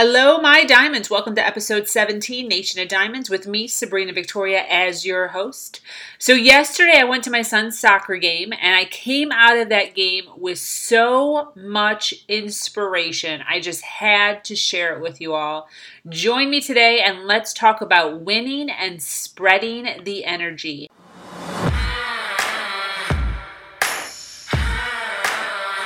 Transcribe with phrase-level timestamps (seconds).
[0.00, 1.10] Hello, my diamonds.
[1.10, 5.80] Welcome to episode 17, Nation of Diamonds, with me, Sabrina Victoria, as your host.
[6.20, 9.96] So, yesterday I went to my son's soccer game and I came out of that
[9.96, 13.42] game with so much inspiration.
[13.48, 15.68] I just had to share it with you all.
[16.08, 20.88] Join me today and let's talk about winning and spreading the energy.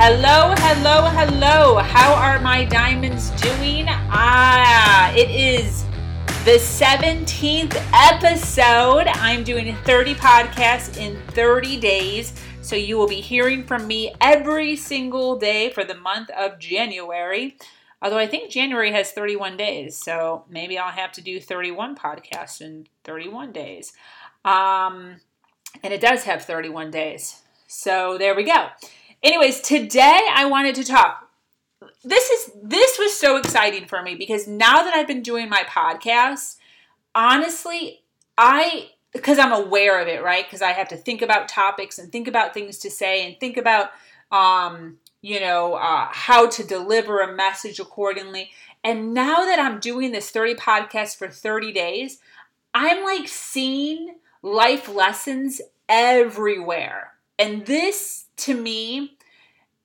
[0.00, 1.78] Hello, hello, hello.
[1.78, 3.86] How are my diamonds doing?
[3.88, 5.84] Ah, it is
[6.44, 9.06] the 17th episode.
[9.08, 12.32] I'm doing 30 podcasts in 30 days.
[12.62, 17.56] So you will be hearing from me every single day for the month of January.
[18.00, 22.60] Although I think January has 31 days, so maybe I'll have to do 31 podcasts
[22.60, 23.92] in 31 days.
[24.44, 25.16] Um,
[25.82, 27.42] and it does have 31 days.
[27.68, 28.68] So there we go.
[29.22, 31.28] Anyways, today I wanted to talk.
[32.02, 35.64] This is this was so exciting for me because now that I've been doing my
[35.64, 36.56] podcast,
[37.14, 38.04] honestly,
[38.38, 40.46] I because I'm aware of it, right?
[40.46, 43.58] Because I have to think about topics and think about things to say and think
[43.58, 43.90] about
[44.32, 48.50] um, you know, uh, how to deliver a message accordingly.
[48.82, 52.18] And now that I'm doing this 30 podcast for 30 days,
[52.72, 57.12] I'm like seeing life lessons everywhere.
[57.38, 59.16] And this to me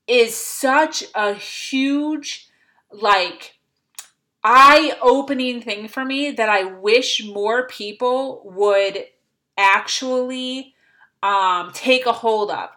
[0.08, 2.50] is such a huge,
[2.92, 3.60] like,
[4.44, 9.06] eye opening thing for me that I wish more people would
[9.58, 10.74] actually
[11.22, 12.70] um, take a hold of.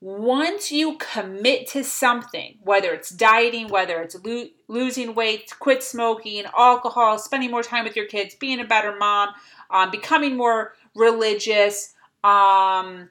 [0.00, 6.44] Once you commit to something, whether it's dieting, whether it's lo- losing weight, quit smoking,
[6.56, 9.30] alcohol, spending more time with your kids, being a better mom,
[9.70, 13.08] um, becoming more religious, um,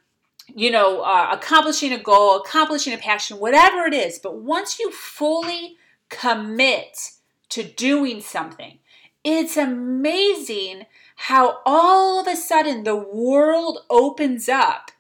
[0.54, 4.20] you know, uh, accomplishing a goal, accomplishing a passion, whatever it is.
[4.20, 5.78] But once you fully
[6.10, 7.12] commit
[7.50, 8.80] to doing something,
[9.24, 10.86] it's amazing
[11.16, 14.92] how all of a sudden the world opens up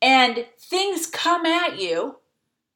[0.00, 2.16] and things come at you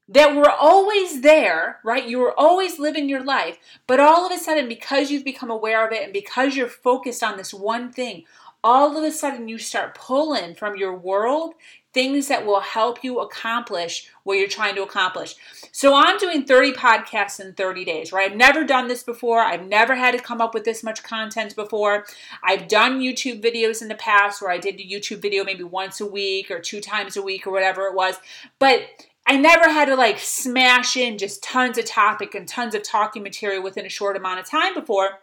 [0.09, 2.07] that were always there, right?
[2.07, 5.87] You were always living your life, but all of a sudden, because you've become aware
[5.87, 8.25] of it and because you're focused on this one thing,
[8.65, 11.55] all of a sudden you start pulling from your world
[11.93, 15.35] things that will help you accomplish what you're trying to accomplish.
[15.73, 18.31] So I'm doing 30 podcasts in 30 days, right?
[18.31, 19.41] I've never done this before.
[19.41, 22.07] I've never had to come up with this much content before.
[22.43, 26.01] I've done YouTube videos in the past where I did a YouTube video maybe once
[26.01, 28.17] a week or two times a week or whatever it was.
[28.59, 28.83] But
[29.27, 33.23] I never had to like smash in just tons of topic and tons of talking
[33.23, 35.21] material within a short amount of time before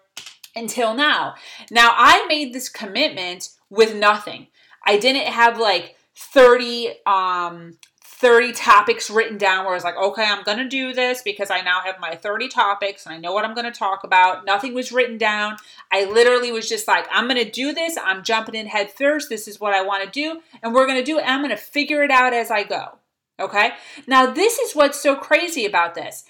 [0.55, 1.35] until now.
[1.71, 4.47] Now, I made this commitment with nothing.
[4.85, 7.77] I didn't have like 30 um
[8.19, 11.49] 30 topics written down where I was like, okay, I'm going to do this because
[11.49, 14.45] I now have my 30 topics and I know what I'm going to talk about.
[14.45, 15.55] Nothing was written down.
[15.89, 17.97] I literally was just like, I'm going to do this.
[17.97, 19.29] I'm jumping in head first.
[19.29, 20.41] This is what I want to do.
[20.61, 21.23] And we're going to do it.
[21.25, 22.97] I'm going to figure it out as I go.
[23.39, 23.71] Okay.
[24.05, 26.25] Now, this is what's so crazy about this.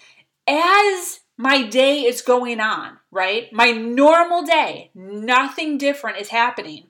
[0.48, 3.52] As my day is going on, right?
[3.52, 6.88] My normal day, nothing different is happening.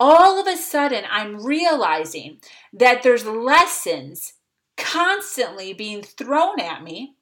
[0.00, 2.38] All of a sudden, I'm realizing
[2.72, 4.34] that there's lessons
[4.76, 7.14] constantly being thrown at me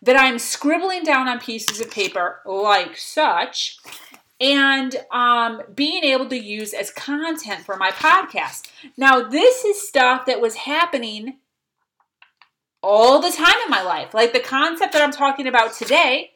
[0.00, 3.78] that I'm scribbling down on pieces of paper like such
[4.40, 8.68] and um, being able to use as content for my podcast.
[8.96, 11.36] Now, this is stuff that was happening
[12.82, 14.12] all the time in my life.
[14.12, 16.32] Like the concept that I'm talking about today,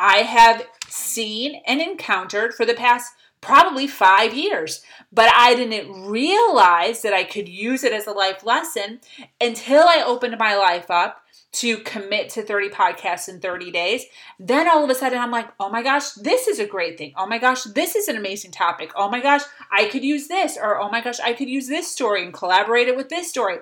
[0.00, 4.82] I have seen and encountered for the past probably five years.
[5.12, 9.00] But I didn't realize that I could use it as a life lesson
[9.40, 11.20] until I opened my life up
[11.52, 14.04] to commit to 30 podcasts in 30 days.
[14.40, 17.12] Then all of a sudden I'm like, oh my gosh, this is a great thing.
[17.16, 18.90] Oh my gosh, this is an amazing topic.
[18.96, 20.56] Oh my gosh, I could use this.
[20.56, 23.58] Or oh my gosh, I could use this story and collaborate it with this story.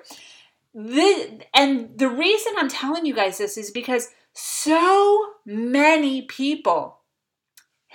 [0.73, 6.99] This, and the reason I'm telling you guys this is because so many people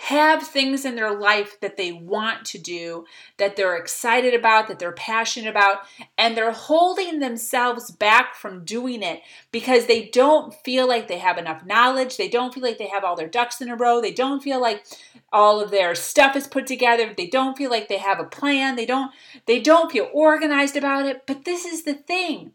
[0.01, 3.05] have things in their life that they want to do,
[3.37, 5.79] that they're excited about, that they're passionate about,
[6.17, 11.37] and they're holding themselves back from doing it because they don't feel like they have
[11.37, 14.13] enough knowledge, they don't feel like they have all their ducks in a row, they
[14.13, 14.87] don't feel like
[15.33, 18.77] all of their stuff is put together, they don't feel like they have a plan,
[18.77, 19.11] they don't
[19.47, 21.27] they don't feel organized about it.
[21.27, 22.53] But this is the thing.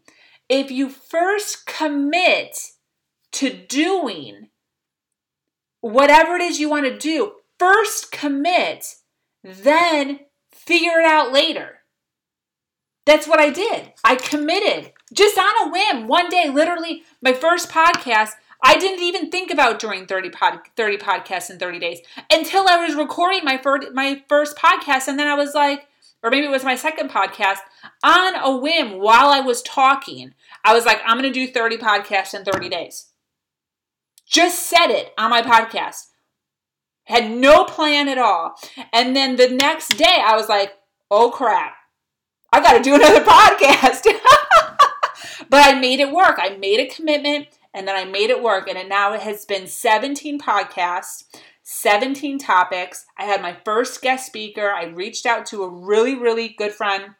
[0.48, 2.72] If you first commit
[3.32, 4.48] to doing
[5.90, 8.96] whatever it is you want to do, first commit,
[9.42, 10.20] then
[10.50, 11.80] figure it out later.
[13.04, 13.92] That's what I did.
[14.02, 16.08] I committed just on a whim.
[16.08, 18.30] One day, literally, my first podcast,
[18.62, 22.00] I didn't even think about doing 30, pod, 30 podcasts in 30 days
[22.32, 25.06] until I was recording my first, my first podcast.
[25.06, 25.86] And then I was like,
[26.22, 27.58] or maybe it was my second podcast,
[28.02, 30.32] on a whim while I was talking,
[30.64, 33.10] I was like, I'm going to do 30 podcasts in 30 days.
[34.26, 36.06] Just said it on my podcast.
[37.04, 38.54] Had no plan at all.
[38.92, 40.72] And then the next day, I was like,
[41.10, 41.74] oh crap,
[42.52, 44.04] I got to do another podcast.
[45.50, 46.38] but I made it work.
[46.38, 48.68] I made a commitment and then I made it work.
[48.68, 51.24] And it now it has been 17 podcasts,
[51.62, 53.04] 17 topics.
[53.18, 54.70] I had my first guest speaker.
[54.70, 57.14] I reached out to a really, really good friend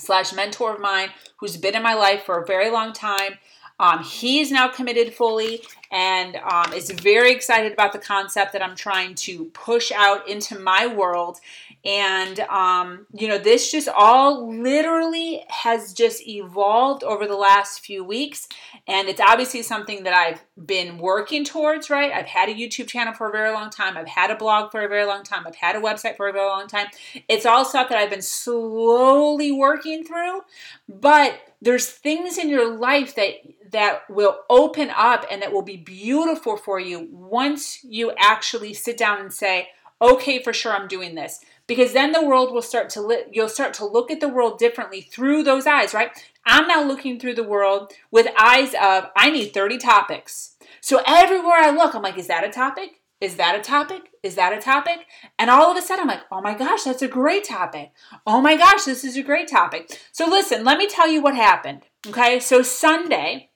[0.00, 3.34] slash mentor of mine who's been in my life for a very long time.
[3.80, 8.74] Um, he's now committed fully and um, is very excited about the concept that I'm
[8.74, 11.38] trying to push out into my world.
[11.84, 18.02] And, um, you know, this just all literally has just evolved over the last few
[18.02, 18.48] weeks.
[18.86, 22.12] And it's obviously something that I've been working towards, right?
[22.12, 23.96] I've had a YouTube channel for a very long time.
[23.96, 25.46] I've had a blog for a very long time.
[25.46, 26.88] I've had a website for a very long time.
[27.28, 30.40] It's all stuff that I've been slowly working through.
[30.88, 33.34] But there's things in your life that
[33.70, 38.96] that will open up and that will be beautiful for you once you actually sit
[38.96, 39.68] down and say,
[40.00, 43.48] "Okay, for sure I'm doing this." Because then the world will start to li- you'll
[43.48, 46.10] start to look at the world differently through those eyes, right?
[46.44, 50.56] I'm now looking through the world with eyes of I need 30 topics.
[50.80, 53.02] So everywhere I look, I'm like, is that a topic?
[53.20, 54.02] Is that a topic?
[54.22, 55.06] Is that a topic?
[55.38, 57.90] And all of a sudden, I'm like, oh my gosh, that's a great topic.
[58.26, 60.00] Oh my gosh, this is a great topic.
[60.12, 61.82] So, listen, let me tell you what happened.
[62.06, 63.50] Okay, so Sunday,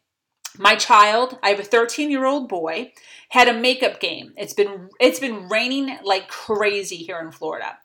[0.59, 2.93] my child, I have a 13 year old boy,
[3.29, 4.35] had a makeup game.
[4.37, 7.79] It's been it's been raining like crazy here in Florida,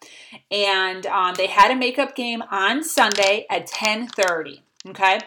[0.52, 4.62] and um, they had a makeup game on Sunday at 10:30.
[4.90, 5.20] Okay,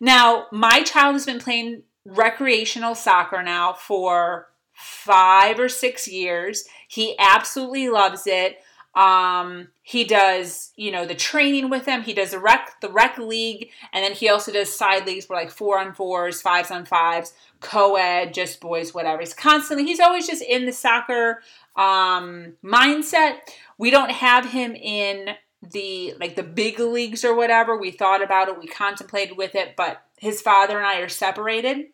[0.00, 6.64] now my child has been playing recreational soccer now for five or six years.
[6.88, 8.58] He absolutely loves it.
[8.96, 12.02] Um, he does, you know, the training with them.
[12.02, 15.38] He does the rec, the rec league, and then he also does side leagues where
[15.38, 19.20] like four on fours, fives on fives, co-ed, just boys, whatever.
[19.20, 21.42] He's constantly, he's always just in the soccer
[21.76, 23.36] um, mindset.
[23.76, 27.76] We don't have him in the like the big leagues or whatever.
[27.76, 31.86] We thought about it, we contemplated with it, but his father and I are separated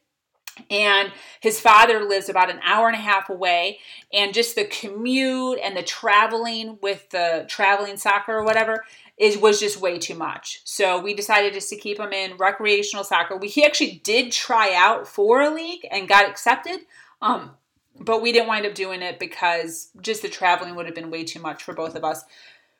[0.70, 3.78] and his father lives about an hour and a half away.
[4.12, 8.84] And just the commute and the traveling with the traveling soccer or whatever
[9.16, 10.60] is was just way too much.
[10.64, 13.36] So we decided just to keep him in recreational soccer.
[13.36, 16.80] We he actually did try out for a league and got accepted
[17.22, 17.52] um,
[17.98, 21.24] but we didn't wind up doing it because just the traveling would have been way
[21.24, 22.24] too much for both of us.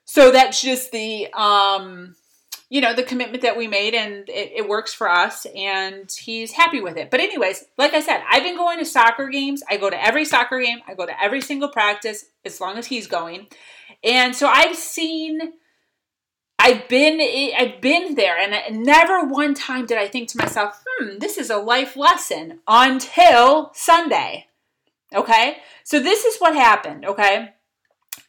[0.04, 2.16] So that's just the um
[2.72, 6.52] you know the commitment that we made and it, it, works for us and he's
[6.52, 7.10] happy with it.
[7.10, 9.62] But anyways like i said i've been going to soccer games.
[9.69, 10.78] I go to every soccer game.
[10.88, 13.48] I go to every single practice as long as he's going.
[14.02, 15.52] And so i've seen
[16.58, 17.20] i've been
[17.55, 18.38] i've been there.
[18.38, 22.60] And never one time did i think to myself hmm this is a life lesson
[22.67, 24.46] until sunday.
[25.14, 25.58] Okay?
[25.84, 27.05] So this is what happened.
[27.05, 27.50] Okay?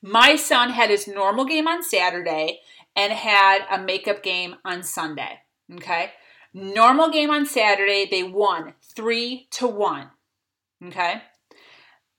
[0.01, 2.59] My son had his normal game on saturday
[2.95, 5.39] and had a makeup game on Sunday.
[5.73, 6.11] Okay.
[6.53, 10.11] Normal game on Saturday, they won three to one.
[10.85, 11.21] Okay.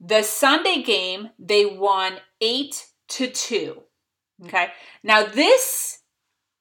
[0.01, 3.83] The Sunday game, they won eight to two.
[4.45, 4.69] Okay.
[5.03, 6.01] Now this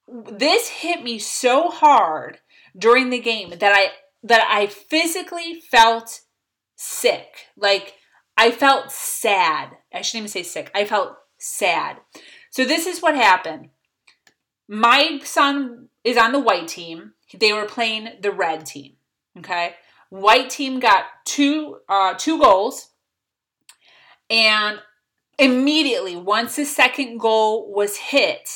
[0.07, 2.39] this hit me so hard
[2.77, 3.91] during the game that I
[4.23, 6.21] that I physically felt
[6.75, 7.47] sick.
[7.57, 7.95] Like
[8.37, 9.69] I felt sad.
[9.93, 10.71] I shouldn't even say sick.
[10.75, 11.97] I felt sad.
[12.51, 13.69] So this is what happened
[14.67, 17.13] my son is on the white team.
[17.33, 18.93] They were playing the red team.
[19.37, 19.75] Okay.
[20.09, 22.89] White team got two uh, two goals.
[24.29, 24.79] And
[25.39, 28.49] immediately, once the second goal was hit,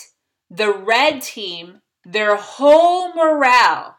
[0.49, 3.97] the red team, their whole morale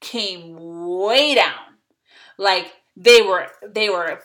[0.00, 1.78] came way down.
[2.36, 4.20] Like they were they were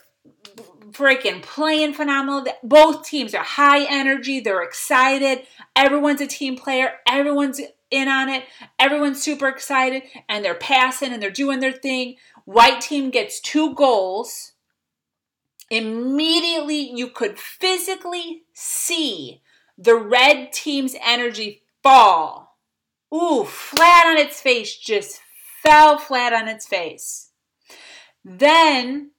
[0.91, 2.45] freaking playing phenomenal.
[2.63, 5.43] Both teams are high energy, they're excited.
[5.75, 8.43] Everyone's a team player, everyone's in on it,
[8.79, 12.15] everyone's super excited, and they're passing and they're doing their thing.
[12.45, 14.53] White team gets two goals.
[15.69, 19.41] Immediately, you could physically see
[19.77, 22.57] the red team's energy fall.
[23.13, 25.21] Ooh, flat on its face, just
[25.63, 27.31] fell flat on its face.
[28.23, 29.11] Then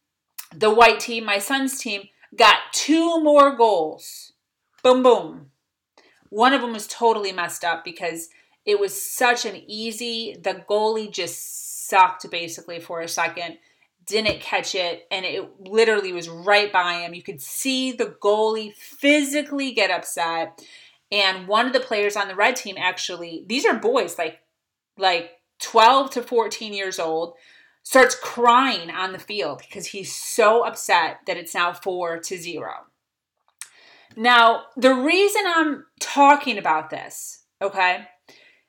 [0.54, 4.32] the white team, my son's team, got two more goals.
[4.82, 5.50] Boom, boom.
[6.30, 8.28] One of them was totally messed up because
[8.64, 13.58] it was such an easy, the goalie just sucked basically for a second,
[14.04, 17.14] didn't catch it, and it literally was right by him.
[17.14, 20.62] You could see the goalie physically get upset.
[21.10, 24.40] And one of the players on the red team actually, these are boys like
[24.98, 27.34] like 12 to 14 years old
[27.82, 32.72] starts crying on the field because he's so upset that it's now four to zero.
[34.16, 38.06] Now, the reason I'm talking about this, okay,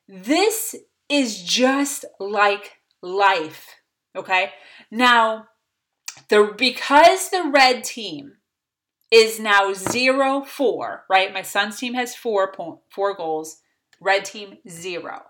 [0.08, 0.76] this
[1.10, 3.68] is just like life,
[4.16, 4.52] okay?
[4.92, 5.48] Now,
[6.30, 8.34] the because the red team
[9.12, 11.34] is now zero four, right?
[11.34, 13.62] My son's team has four point four goals,
[14.00, 15.24] red team zero.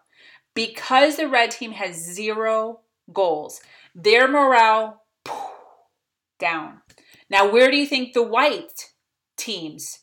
[0.54, 2.82] Because the red team has zero
[3.14, 3.62] goals,
[3.96, 5.04] their morale
[6.40, 6.82] down.
[7.30, 8.92] Now, where do you think the white
[9.38, 10.00] team's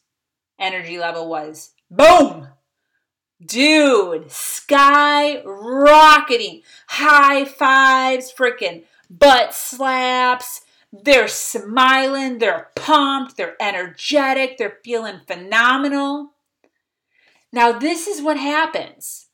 [0.58, 1.72] energy level was?
[1.90, 2.48] Boom!
[3.44, 6.62] Dude, sky rocketing.
[6.88, 10.62] High fives, freaking butt slaps.
[10.92, 16.30] They're smiling, they're pumped, they're energetic, they're feeling phenomenal.
[17.52, 19.26] Now, this is what happens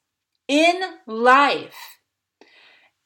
[0.48, 1.91] in life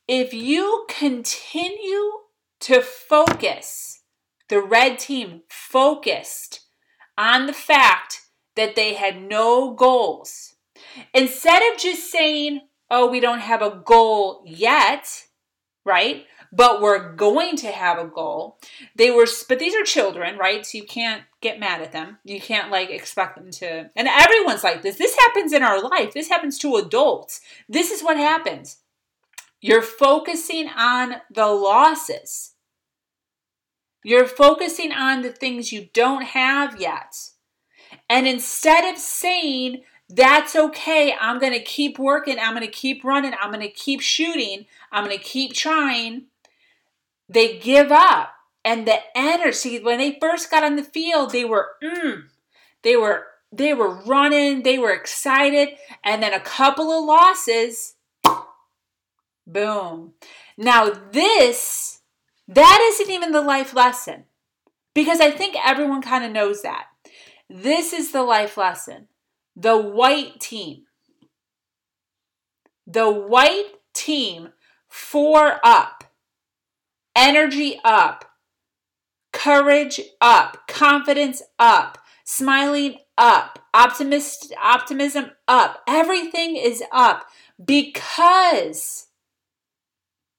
[0.09, 2.13] if you continue
[2.61, 4.03] to focus,
[4.49, 6.61] the red team focused
[7.19, 8.23] on the fact
[8.55, 10.55] that they had no goals,
[11.13, 12.61] instead of just saying,
[12.91, 15.25] oh, we don't have a goal yet,
[15.85, 16.25] right?
[16.53, 18.59] But we're going to have a goal.
[18.95, 20.65] They were, but these are children, right?
[20.65, 22.19] So you can't get mad at them.
[22.25, 24.97] You can't like expect them to, and everyone's like this.
[24.97, 26.15] This happens in our life.
[26.15, 27.41] This happens to adults.
[27.69, 28.79] This is what happens
[29.61, 32.53] you're focusing on the losses.
[34.05, 37.17] You're focusing on the things you don't have yet.
[38.09, 43.03] And instead of saying, that's okay, I'm going to keep working, I'm going to keep
[43.03, 46.27] running, I'm going to keep shooting, I'm going to keep trying,
[47.29, 48.31] they give up.
[48.65, 52.23] And the energy, when they first got on the field, they were, mm,
[52.83, 55.71] they were, they were running, they were excited,
[56.05, 57.96] and then a couple of losses,
[59.47, 60.15] Boom.
[60.57, 62.01] Now, this,
[62.49, 64.25] that isn't even the life lesson
[64.95, 66.87] because I think everyone kind of knows that.
[67.49, 69.09] This is the life lesson.
[69.55, 70.85] The white team.
[72.87, 74.51] The white team,
[74.89, 76.05] four up,
[77.17, 78.25] energy up,
[79.33, 85.83] courage up, confidence up, smiling up, optimist, optimism up.
[85.87, 87.27] Everything is up
[87.65, 89.06] because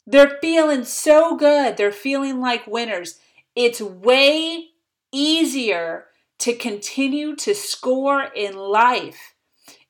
[0.07, 1.75] they're feeling so good.
[1.75, 3.19] They're feeling like winners.
[3.55, 4.69] It's way
[5.11, 6.05] easier
[6.39, 9.33] to continue to score in life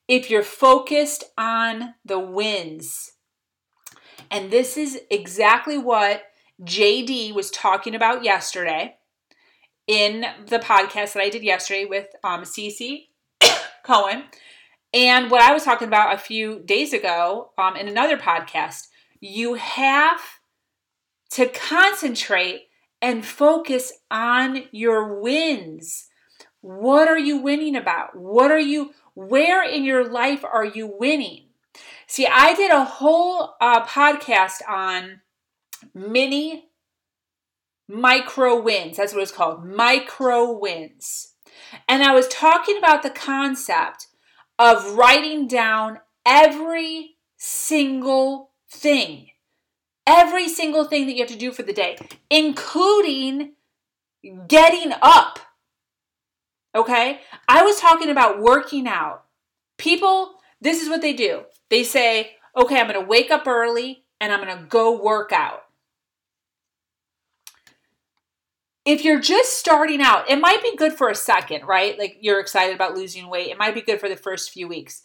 [0.08, 3.12] if you're focused on the wins.
[4.32, 6.24] And this is exactly what
[6.64, 8.96] JD was talking about yesterday
[9.86, 13.08] in the podcast that I did yesterday with um, Cece
[13.84, 14.24] Cohen,
[14.94, 18.88] and what I was talking about a few days ago um, in another podcast
[19.20, 20.22] you have
[21.32, 22.68] to concentrate
[23.02, 26.08] and focus on your wins.
[26.62, 28.16] What are you winning about?
[28.16, 31.46] What are you, where in your life are you winning?
[32.08, 35.22] See, I did a whole uh, podcast on
[35.94, 36.70] mini
[37.88, 38.98] micro wins.
[38.98, 41.34] That's what it's called micro wins.
[41.88, 44.08] And I was talking about the concept
[44.58, 49.30] of writing down every single thing.
[50.06, 51.98] Every single thing that you have to do for the day,
[52.30, 53.54] including
[54.48, 55.40] getting up.
[56.76, 57.22] Okay?
[57.48, 59.26] I was talking about working out.
[59.78, 61.44] People, this is what they do.
[61.70, 65.32] They say, okay, I'm going to wake up early and I'm going to go work
[65.32, 65.64] out.
[68.86, 72.00] If you're just starting out, it might be good for a second, right?
[72.00, 73.50] Like you're excited about losing weight.
[73.50, 75.04] It might be good for the first few weeks.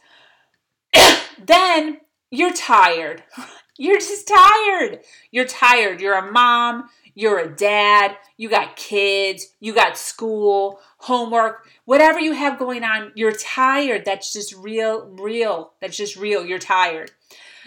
[1.45, 1.99] then
[2.33, 3.23] you're tired.
[3.79, 5.01] You're just tired.
[5.31, 6.01] You're tired.
[6.01, 6.91] You're a mom.
[7.15, 13.13] you're a dad, you got kids, you got school, homework, whatever you have going on,
[13.15, 14.05] you're tired.
[14.05, 15.73] That's just real, real.
[15.81, 16.45] That's just real.
[16.45, 17.11] You're tired.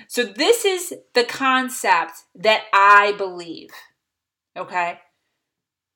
[0.08, 3.70] So, this is the concept that I believe.
[4.56, 5.00] Okay.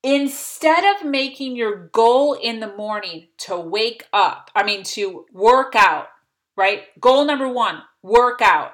[0.03, 5.75] Instead of making your goal in the morning to wake up, I mean, to work
[5.75, 6.07] out,
[6.55, 6.83] right?
[6.99, 8.73] Goal number one work out.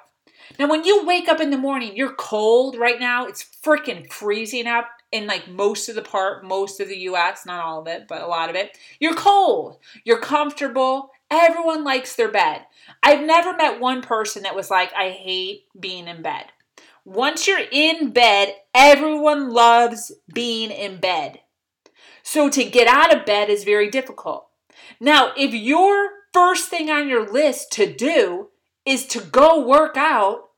[0.59, 3.25] Now, when you wake up in the morning, you're cold right now.
[3.25, 7.63] It's freaking freezing up in like most of the part, most of the US, not
[7.63, 8.77] all of it, but a lot of it.
[8.99, 9.77] You're cold.
[10.03, 11.11] You're comfortable.
[11.31, 12.61] Everyone likes their bed.
[13.01, 16.45] I've never met one person that was like, I hate being in bed.
[17.03, 21.39] Once you're in bed, everyone loves being in bed.
[22.23, 24.47] So to get out of bed is very difficult.
[24.99, 28.49] Now, if your first thing on your list to do
[28.85, 30.49] is to go work out,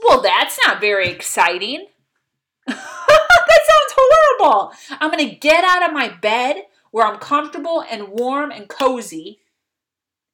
[0.00, 1.86] well, that's not very exciting.
[2.66, 4.72] that sounds horrible.
[4.90, 9.40] I'm going to get out of my bed where I'm comfortable and warm and cozy.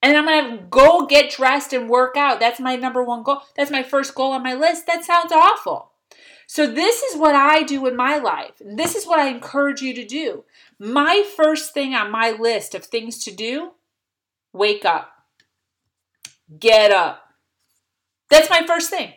[0.02, 2.38] And I'm going to go get dressed and work out.
[2.38, 3.40] That's my number one goal.
[3.56, 4.86] That's my first goal on my list.
[4.86, 5.92] That sounds awful.
[6.46, 8.52] So, this is what I do in my life.
[8.60, 10.44] This is what I encourage you to do.
[10.78, 13.72] My first thing on my list of things to do
[14.52, 15.13] wake up.
[16.58, 17.22] Get up.
[18.30, 19.12] That's my first thing.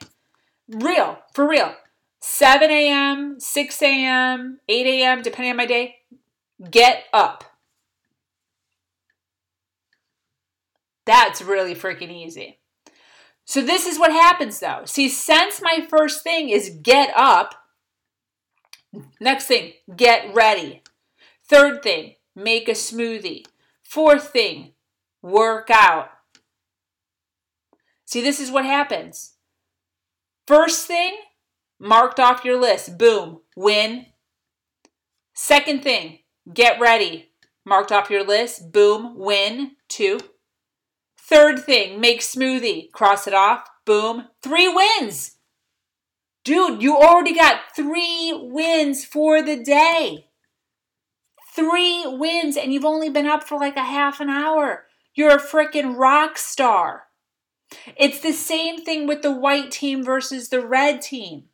[0.70, 1.74] Real, for real.
[2.20, 5.96] 7 a.m., 6 a.m., 8 a.m., depending on my day,
[6.70, 7.44] get up.
[11.06, 12.60] That's really freaking easy.
[13.46, 14.82] So, this is what happens though.
[14.86, 17.56] See, since my first thing is get up,
[19.22, 20.82] next thing, get ready.
[21.48, 23.46] Third thing, make a smoothie.
[23.84, 24.74] Fourth thing,
[25.22, 26.10] work out.
[28.08, 29.34] See, this is what happens.
[30.48, 31.18] First thing,
[31.78, 32.98] marked off your list.
[32.98, 34.06] Boom, win.
[35.34, 36.20] Second thing,
[36.52, 37.32] get ready.
[37.66, 38.72] Marked off your list.
[38.72, 39.72] Boom, win.
[39.90, 40.22] Two.
[41.20, 42.90] Third thing, make smoothie.
[42.94, 43.68] Cross it off.
[43.86, 45.36] Boom, three wins.
[46.46, 50.30] Dude, you already got three wins for the day.
[51.54, 54.86] Three wins, and you've only been up for like a half an hour.
[55.14, 57.07] You're a freaking rock star.
[57.96, 61.46] It's the same thing with the white team versus the red team.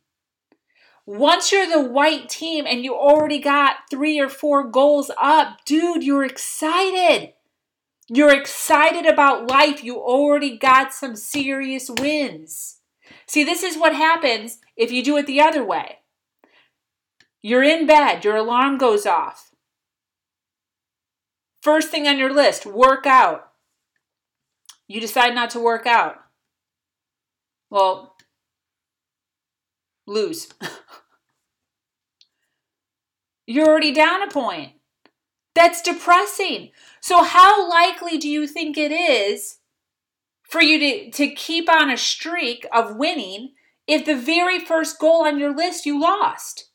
[1.06, 6.02] Once you're the white team and you already got three or four goals up, dude,
[6.02, 7.34] you're excited.
[8.08, 9.84] You're excited about life.
[9.84, 12.80] You already got some serious wins.
[13.26, 15.98] See, this is what happens if you do it the other way.
[17.42, 19.50] You're in bed, your alarm goes off.
[21.60, 23.50] First thing on your list, work out.
[24.88, 26.16] You decide not to work out.
[27.70, 28.16] Well,
[30.06, 30.48] lose.
[33.46, 34.72] You're already down a point.
[35.54, 36.70] That's depressing.
[37.00, 39.58] So, how likely do you think it is
[40.42, 43.52] for you to, to keep on a streak of winning
[43.86, 46.70] if the very first goal on your list you lost?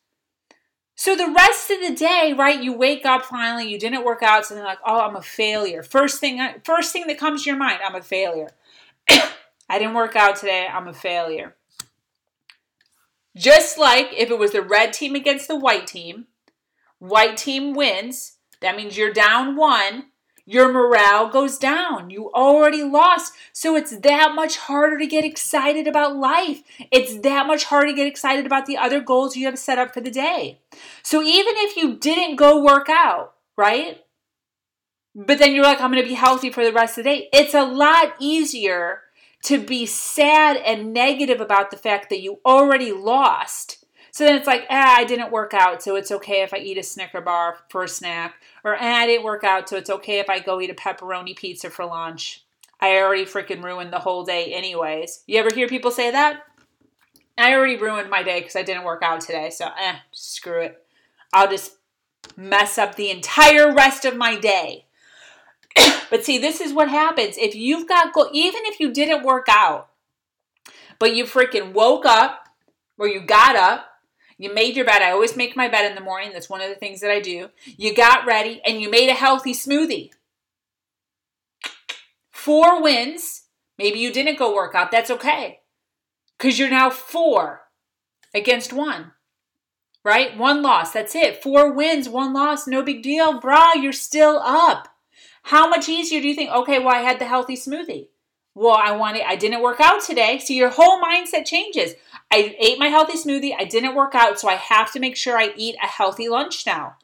[1.00, 2.62] So the rest of the day, right?
[2.62, 5.82] You wake up finally, you didn't work out, so they're like, "Oh, I'm a failure."
[5.82, 8.50] First thing, uh, first thing that comes to your mind, I'm a failure.
[9.10, 10.68] I didn't work out today.
[10.68, 11.56] I'm a failure.
[13.34, 16.28] Just like if it was the red team against the white team,
[16.98, 18.36] white team wins.
[18.60, 20.08] That means you're down one
[20.50, 22.10] your morale goes down.
[22.10, 23.34] You already lost.
[23.54, 26.64] So it's that much harder to get excited about life.
[26.92, 29.94] It's that much harder to get excited about the other goals you have set up
[29.94, 30.60] for the day.
[31.04, 34.04] So even if you didn't go work out, right?
[35.14, 37.30] But then you're like, I'm going to be healthy for the rest of the day.
[37.32, 39.02] It's a lot easier
[39.44, 43.79] to be sad and negative about the fact that you already lost
[44.12, 46.78] so then it's like, ah, I didn't work out, so it's okay if I eat
[46.78, 48.36] a Snicker bar for a snack.
[48.64, 51.36] Or, ah, I didn't work out, so it's okay if I go eat a pepperoni
[51.36, 52.44] pizza for lunch.
[52.80, 55.24] I already freaking ruined the whole day, anyways.
[55.28, 56.44] You ever hear people say that?
[57.38, 60.84] I already ruined my day because I didn't work out today, so eh, screw it.
[61.32, 61.78] I'll just
[62.36, 64.86] mess up the entire rest of my day.
[66.10, 69.48] but see, this is what happens if you've got go- even if you didn't work
[69.50, 69.90] out,
[70.98, 72.50] but you freaking woke up
[72.98, 73.89] or you got up
[74.40, 75.02] you made your bed.
[75.02, 76.32] I always make my bed in the morning.
[76.32, 77.50] That's one of the things that I do.
[77.78, 80.12] You got ready and you made a healthy smoothie.
[82.32, 83.44] Four wins.
[83.78, 84.92] Maybe you didn't go work out.
[84.92, 85.60] That's okay.
[86.38, 87.64] Because you're now four
[88.34, 89.12] against one.
[90.06, 90.38] Right?
[90.38, 90.94] One loss.
[90.94, 91.44] That's it.
[91.44, 92.66] Four wins, one loss.
[92.66, 93.42] No big deal.
[93.42, 94.88] Brah, you're still up.
[95.44, 96.50] How much easier do you think?
[96.50, 98.08] Okay, well, I had the healthy smoothie.
[98.60, 100.38] Well, I wanted, I didn't work out today.
[100.38, 101.94] So your whole mindset changes.
[102.30, 103.56] I ate my healthy smoothie.
[103.58, 104.38] I didn't work out.
[104.38, 106.98] So I have to make sure I eat a healthy lunch now.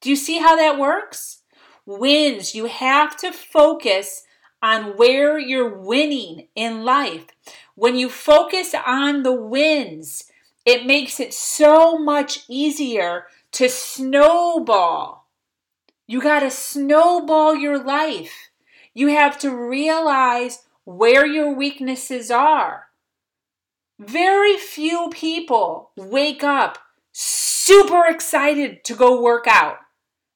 [0.00, 1.42] Do you see how that works?
[1.86, 2.54] Wins.
[2.54, 4.22] You have to focus
[4.62, 7.26] on where you're winning in life.
[7.74, 10.30] When you focus on the wins,
[10.64, 15.26] it makes it so much easier to snowball.
[16.06, 18.50] You got to snowball your life.
[18.94, 22.86] You have to realize where your weaknesses are.
[23.98, 26.78] Very few people wake up
[27.12, 29.78] super excited to go work out.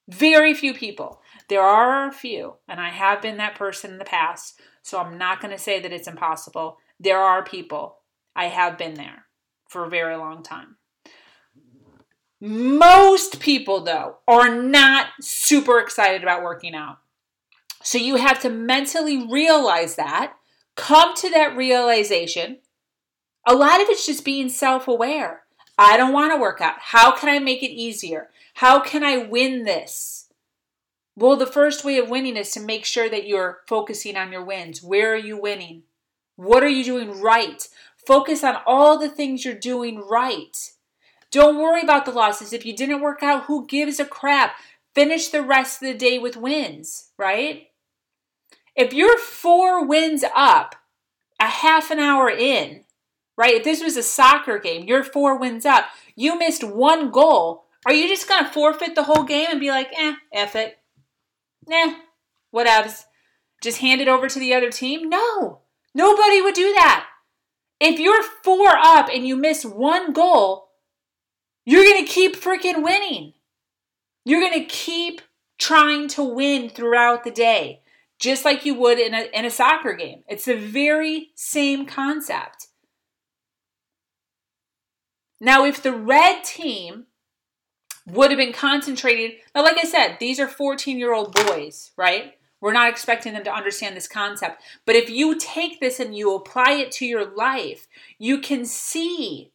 [0.09, 1.21] Very few people.
[1.49, 5.19] There are a few, and I have been that person in the past, so I'm
[5.19, 6.79] not going to say that it's impossible.
[7.01, 7.99] There are people.
[8.35, 9.27] I have been there
[9.69, 10.77] for a very long time.
[12.41, 16.99] Most people, though, are not super excited about working out.
[17.83, 20.35] So you have to mentally realize that,
[20.75, 22.59] come to that realization.
[23.47, 25.43] A lot of it's just being self aware.
[25.79, 26.75] I don't want to work out.
[26.81, 28.31] How can I make it easier?
[28.55, 30.29] How can I win this?
[31.17, 34.45] Well, the first way of winning is to make sure that you're focusing on your
[34.45, 34.83] wins.
[34.83, 35.85] Where are you winning?
[36.37, 37.67] What are you doing right?
[38.07, 40.57] Focus on all the things you're doing right.
[41.31, 42.53] Don't worry about the losses.
[42.53, 44.57] If you didn't work out, who gives a crap?
[44.95, 47.68] Finish the rest of the day with wins, right?
[48.79, 50.77] If you're four wins up
[51.41, 52.85] a half an hour in,
[53.37, 53.55] right?
[53.55, 57.65] If this was a soccer game, you're four wins up, you missed one goal.
[57.85, 60.79] Are you just going to forfeit the whole game and be like, eh, F it?
[61.67, 61.95] Nah,
[62.55, 63.05] whatevs.
[63.61, 65.09] Just hand it over to the other team?
[65.09, 65.63] No,
[65.93, 67.09] nobody would do that.
[67.81, 70.69] If you're four up and you miss one goal,
[71.65, 73.33] you're going to keep freaking winning.
[74.25, 75.21] You're going to keep
[75.59, 77.83] trying to win throughout the day,
[78.19, 80.23] just like you would in a, in a soccer game.
[80.29, 82.69] It's the very same concept.
[85.41, 87.07] Now, if the red team
[88.07, 92.35] would have been concentrated, now, like I said, these are 14 year old boys, right?
[92.61, 94.63] We're not expecting them to understand this concept.
[94.85, 97.87] But if you take this and you apply it to your life,
[98.19, 99.53] you can see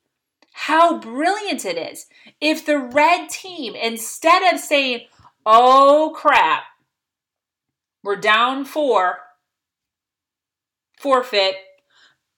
[0.54, 2.06] how brilliant it is.
[2.39, 5.08] If the red team, instead of saying,
[5.45, 6.63] oh crap,
[8.04, 9.20] we're down four,
[11.00, 11.56] forfeit,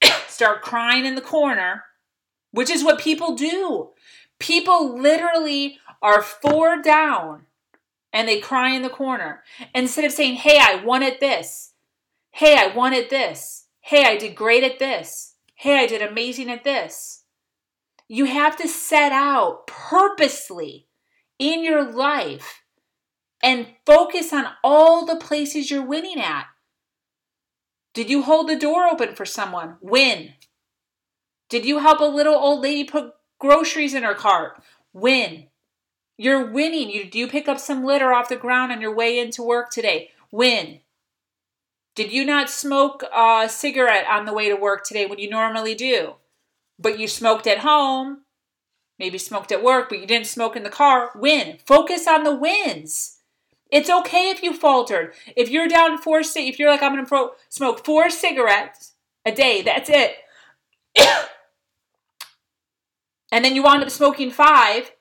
[0.28, 1.84] start crying in the corner,
[2.52, 3.90] which is what people do.
[4.40, 7.46] People literally are four down
[8.14, 9.44] and they cry in the corner.
[9.74, 11.74] Instead of saying, hey, I wanted this.
[12.32, 13.66] Hey, I wanted this.
[13.82, 15.36] Hey, I did great at this.
[15.56, 17.24] Hey, I did amazing at this.
[18.08, 20.88] You have to set out purposely
[21.40, 22.62] in your life
[23.46, 26.48] and focus on all the places you're winning at.
[27.94, 29.78] Did you hold the door open for someone?
[29.80, 30.34] Win.
[31.50, 34.62] Did you help a little old lady put groceries in her cart?
[34.92, 35.46] Win.
[36.18, 36.90] You're winning.
[36.90, 39.70] You, do you pick up some litter off the ground on your way into work
[39.70, 40.10] today?
[40.32, 40.80] Win.
[41.96, 45.76] Did you not smoke a cigarette on the way to work today when you normally
[45.76, 46.16] do?
[46.78, 48.22] but you smoked at home,
[49.00, 51.58] maybe smoked at work, but you didn't smoke in the car, win.
[51.66, 53.15] Focus on the wins.
[53.72, 55.14] It's okay if you faltered.
[55.36, 58.94] If you're down four, if you're like, I'm going to smoke four cigarettes
[59.26, 60.18] a day, that's it.
[63.32, 64.92] and then you wound up smoking five,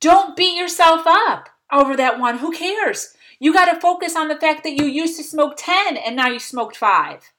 [0.00, 2.38] don't beat yourself up over that one.
[2.38, 3.14] Who cares?
[3.38, 6.28] You got to focus on the fact that you used to smoke 10 and now
[6.28, 7.32] you smoked five.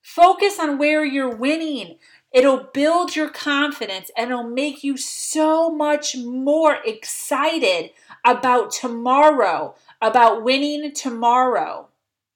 [0.00, 1.98] Focus on where you're winning.
[2.32, 7.90] It'll build your confidence and it'll make you so much more excited
[8.24, 11.88] about tomorrow, about winning tomorrow.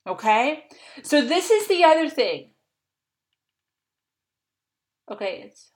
[0.07, 0.65] Okay?
[1.03, 2.51] So, this is the other thing.
[5.11, 5.69] Okay, it's.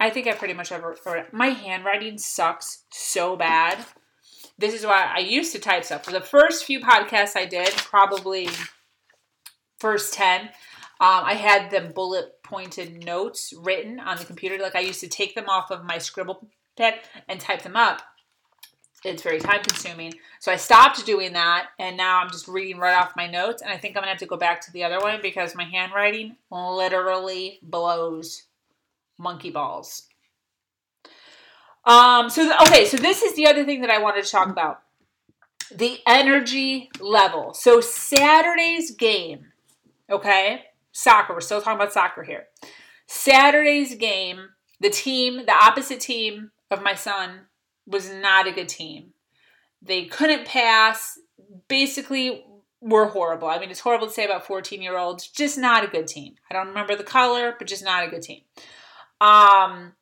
[0.00, 0.96] I think I pretty much ever.
[1.32, 3.84] My handwriting sucks so bad
[4.58, 6.04] this is why I used to type stuff.
[6.04, 8.48] For the first few podcasts I did, probably
[9.78, 10.48] first 10, um,
[11.00, 14.58] I had them bullet pointed notes written on the computer.
[14.58, 16.94] Like I used to take them off of my scribble pen
[17.28, 18.02] and type them up.
[19.04, 20.14] It's very time consuming.
[20.40, 23.62] So I stopped doing that and now I'm just reading right off my notes.
[23.62, 25.54] And I think I'm going to have to go back to the other one because
[25.54, 28.42] my handwriting literally blows
[29.18, 30.08] monkey balls.
[31.88, 34.48] Um, so, th- okay, so this is the other thing that I wanted to talk
[34.48, 34.82] about
[35.74, 37.54] the energy level.
[37.54, 39.46] So, Saturday's game,
[40.10, 42.44] okay, soccer, we're still talking about soccer here.
[43.06, 47.46] Saturday's game, the team, the opposite team of my son
[47.86, 49.14] was not a good team.
[49.80, 51.18] They couldn't pass.
[51.68, 52.44] Basically,
[52.82, 53.48] were horrible.
[53.48, 55.26] I mean, it's horrible to say about 14 year olds.
[55.26, 56.34] Just not a good team.
[56.50, 58.42] I don't remember the color, but just not a good team.
[59.20, 59.94] Um,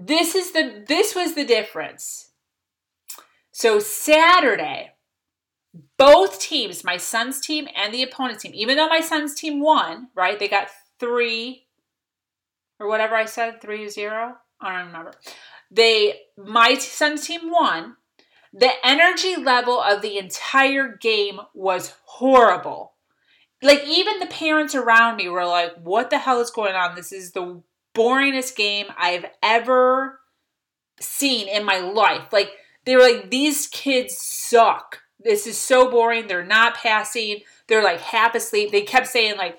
[0.00, 2.30] this is the this was the difference.
[3.52, 4.92] So Saturday,
[5.98, 10.08] both teams, my son's team and the opponent's team, even though my son's team won,
[10.14, 10.38] right?
[10.38, 11.66] They got three
[12.78, 14.36] or whatever I said, three zero.
[14.60, 15.12] I don't remember.
[15.70, 17.96] They my son's team won.
[18.52, 22.94] The energy level of the entire game was horrible.
[23.62, 26.96] Like even the parents around me were like, "What the hell is going on?
[26.96, 27.62] This is the
[27.94, 30.20] boringest game I've ever
[31.00, 32.50] seen in my life." Like
[32.84, 35.00] they were like, "These kids suck.
[35.18, 36.26] This is so boring.
[36.26, 37.40] They're not passing.
[37.66, 39.58] They're like half asleep." They kept saying like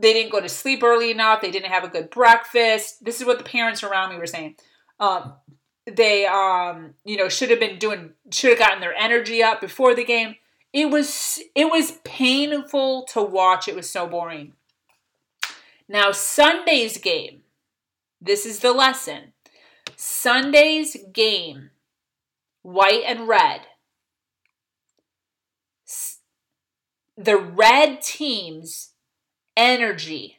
[0.00, 1.42] they didn't go to sleep early enough.
[1.42, 3.04] They didn't have a good breakfast.
[3.04, 4.56] This is what the parents around me were saying.
[4.98, 5.34] Um,
[5.86, 9.94] they, um, you know, should have been doing, should have gotten their energy up before
[9.94, 10.36] the game.
[10.72, 13.68] It was, it was painful to watch.
[13.68, 14.54] It was so boring.
[15.88, 17.39] Now Sunday's game.
[18.20, 19.32] This is the lesson.
[19.96, 21.70] Sunday's game,
[22.62, 23.62] white and red.
[27.16, 28.92] The red teams
[29.56, 30.38] energy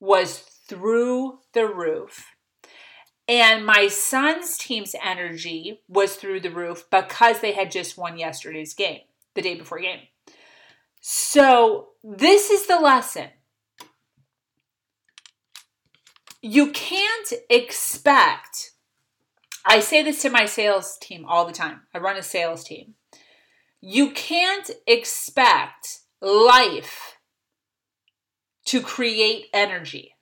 [0.00, 2.26] was through the roof.
[3.28, 8.74] And my son's team's energy was through the roof because they had just won yesterday's
[8.74, 9.00] game,
[9.34, 10.02] the day before game.
[11.00, 13.30] So, this is the lesson.
[16.48, 18.70] You can't expect,
[19.64, 21.80] I say this to my sales team all the time.
[21.92, 22.94] I run a sales team.
[23.80, 27.16] You can't expect life
[28.66, 30.14] to create energy.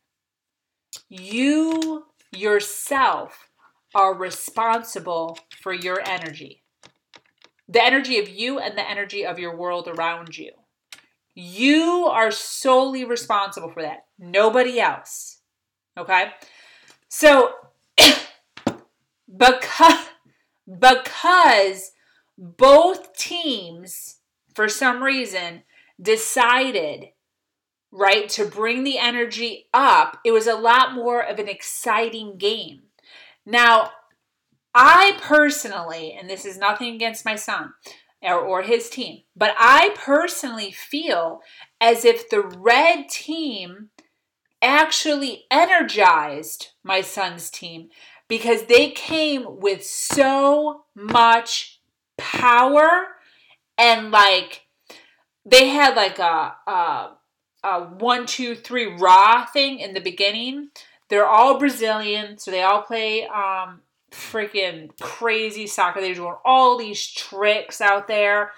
[1.11, 3.51] You yourself
[3.95, 6.63] are responsible for your energy.
[7.69, 10.53] The energy of you and the energy of your world around you.
[11.35, 14.07] You are solely responsible for that.
[14.19, 15.34] Nobody else.
[15.97, 16.31] Okay?
[17.09, 17.53] So
[19.37, 20.09] because
[20.81, 21.93] because
[22.39, 24.19] both teams
[24.55, 25.63] for some reason
[26.01, 27.09] decided
[27.95, 28.29] right?
[28.31, 32.83] To bring the energy up, it was a lot more of an exciting game.
[33.47, 33.91] Now,
[34.75, 37.73] I personally, and this is nothing against my son
[38.21, 41.41] or, or his team, but I personally feel
[41.81, 43.91] as if the red team
[44.65, 47.91] actually energized my son's team
[48.29, 51.81] because they came with so much
[52.17, 53.07] power
[53.79, 54.63] and like
[55.45, 57.11] they had like a, a
[57.65, 60.69] uh, one, two, three raw thing in the beginning.
[61.09, 66.01] They're all Brazilian, so they all play um, freaking crazy soccer.
[66.01, 68.53] They're doing all these tricks out there,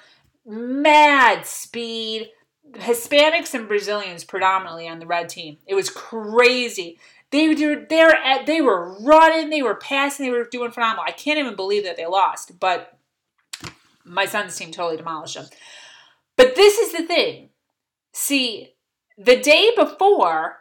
[0.44, 2.30] mad speed.
[2.72, 5.58] Hispanics and Brazilians predominantly on the red team.
[5.66, 6.98] It was crazy.
[7.30, 11.04] They were they they were running, they were passing, they were doing phenomenal.
[11.06, 12.96] I can't even believe that they lost, but
[14.04, 15.46] my son's team totally demolished them.
[16.36, 17.50] But this is the thing.
[18.12, 18.74] See,
[19.18, 20.58] the day before,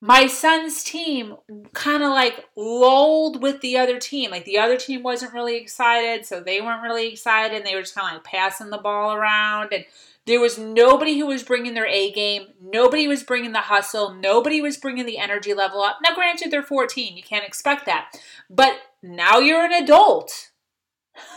[0.00, 1.36] my son's team
[1.72, 4.30] kind of like lulled with the other team.
[4.30, 7.56] Like the other team wasn't really excited, so they weren't really excited.
[7.56, 9.72] And they were just kind of like passing the ball around.
[9.72, 9.84] And
[10.26, 12.48] there was nobody who was bringing their A game.
[12.60, 14.12] Nobody was bringing the hustle.
[14.12, 15.98] Nobody was bringing the energy level up.
[16.02, 17.16] Now, granted, they're 14.
[17.16, 18.10] You can't expect that.
[18.50, 20.50] But now you're an adult.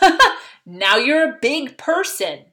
[0.65, 2.45] now you're a big person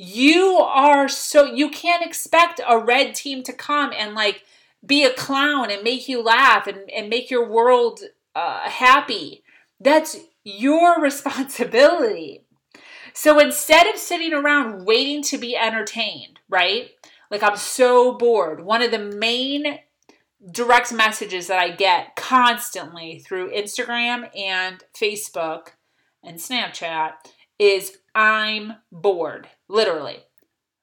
[0.00, 4.44] you are so you can't expect a red team to come and like
[4.86, 7.98] be a clown and make you laugh and, and make your world
[8.36, 9.42] uh, happy
[9.80, 12.44] that's your responsibility
[13.18, 16.90] so instead of sitting around waiting to be entertained right
[17.30, 19.78] like i'm so bored one of the main
[20.52, 25.68] direct messages that i get constantly through instagram and facebook
[26.22, 27.12] and snapchat
[27.58, 30.18] is I'm bored, literally.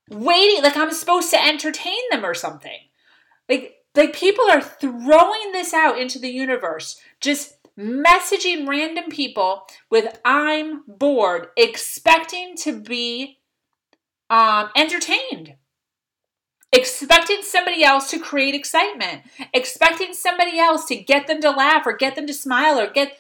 [0.10, 2.78] Waiting, like I'm supposed to entertain them or something.
[3.50, 10.20] Like, like people are throwing this out into the universe, just messaging random people with
[10.24, 13.40] I'm bored, expecting to be
[14.30, 15.56] um, entertained
[16.76, 19.22] expecting somebody else to create excitement,
[19.54, 23.18] expecting somebody else to get them to laugh or get them to smile or get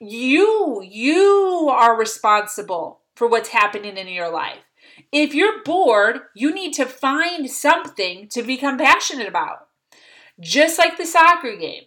[0.00, 4.58] you you are responsible for what's happening in your life.
[5.10, 9.68] If you're bored, you need to find something to become passionate about.
[10.40, 11.84] Just like the soccer game.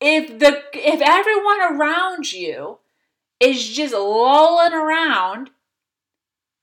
[0.00, 2.78] If the if everyone around you
[3.40, 5.50] is just lolling around,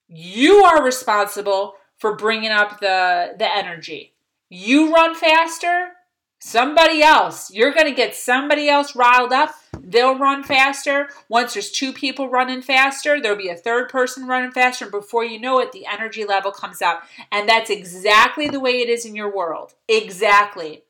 [0.07, 4.13] you are responsible for bringing up the, the energy.
[4.49, 5.93] You run faster,
[6.39, 7.51] somebody else.
[7.51, 9.55] You're going to get somebody else riled up.
[9.79, 11.09] They'll run faster.
[11.29, 14.89] Once there's two people running faster, there'll be a third person running faster.
[14.89, 17.03] Before you know it, the energy level comes up.
[17.31, 19.73] And that's exactly the way it is in your world.
[19.87, 20.83] Exactly.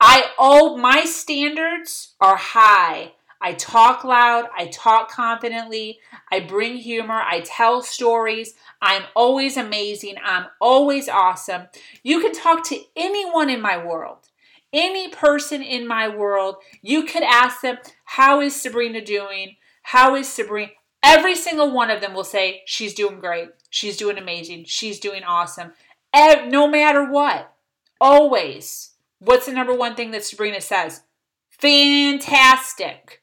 [0.00, 3.12] I oh my standards are high.
[3.42, 5.98] I talk loud, I talk confidently,
[6.30, 8.52] I bring humor, I tell stories.
[8.82, 11.68] I'm always amazing, I'm always awesome.
[12.02, 14.28] You can talk to anyone in my world
[14.72, 19.56] any person in my world, you could ask them, How is Sabrina doing?
[19.82, 20.72] How is Sabrina?
[21.02, 23.48] Every single one of them will say, She's doing great.
[23.70, 24.64] She's doing amazing.
[24.66, 25.72] She's doing awesome.
[26.14, 27.52] No matter what.
[28.00, 28.89] Always.
[29.20, 31.02] What's the number one thing that Sabrina says?
[31.50, 33.22] Fantastic.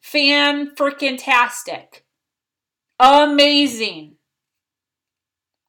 [0.00, 2.04] Fan freaking tastic.
[2.98, 4.16] Amazing.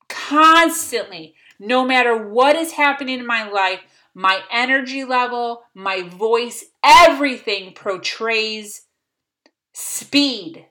[0.08, 3.80] Constantly, no matter what is happening in my life,
[4.14, 8.84] my energy level, my voice, everything portrays
[9.74, 10.68] speed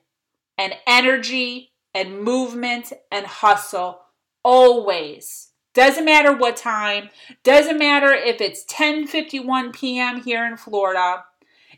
[0.57, 3.99] and energy and movement and hustle
[4.43, 5.49] always.
[5.73, 7.09] Doesn't matter what time,
[7.43, 10.21] doesn't matter if it's 10:51 p.m.
[10.21, 11.25] here in Florida.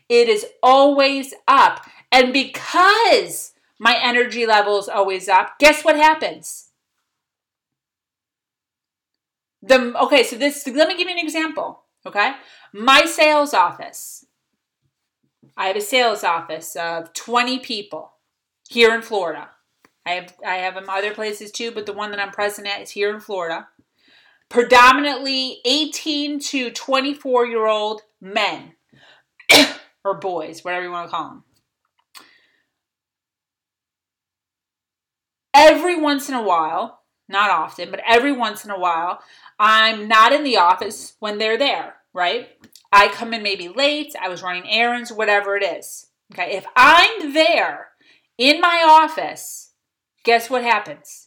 [0.08, 1.86] It is always up.
[2.12, 6.70] And because my energy level is always up, guess what happens?
[9.62, 11.82] The okay, so this let me give you an example.
[12.04, 12.34] Okay,
[12.72, 14.26] my sales office.
[15.56, 18.12] I have a sales office of 20 people
[18.68, 19.50] here in Florida.
[20.04, 22.82] I have I have them other places too, but the one that I'm present at
[22.82, 23.68] is here in Florida.
[24.48, 28.74] Predominantly 18 to 24 year old men
[30.04, 31.44] or boys, whatever you want to call them.
[35.52, 39.20] Every once in a while, not often, but every once in a while,
[39.58, 42.48] I'm not in the office when they're there, right?
[42.92, 46.08] I come in maybe late, I was running errands, whatever it is.
[46.32, 47.88] Okay, if I'm there
[48.36, 49.72] in my office,
[50.24, 51.25] guess what happens?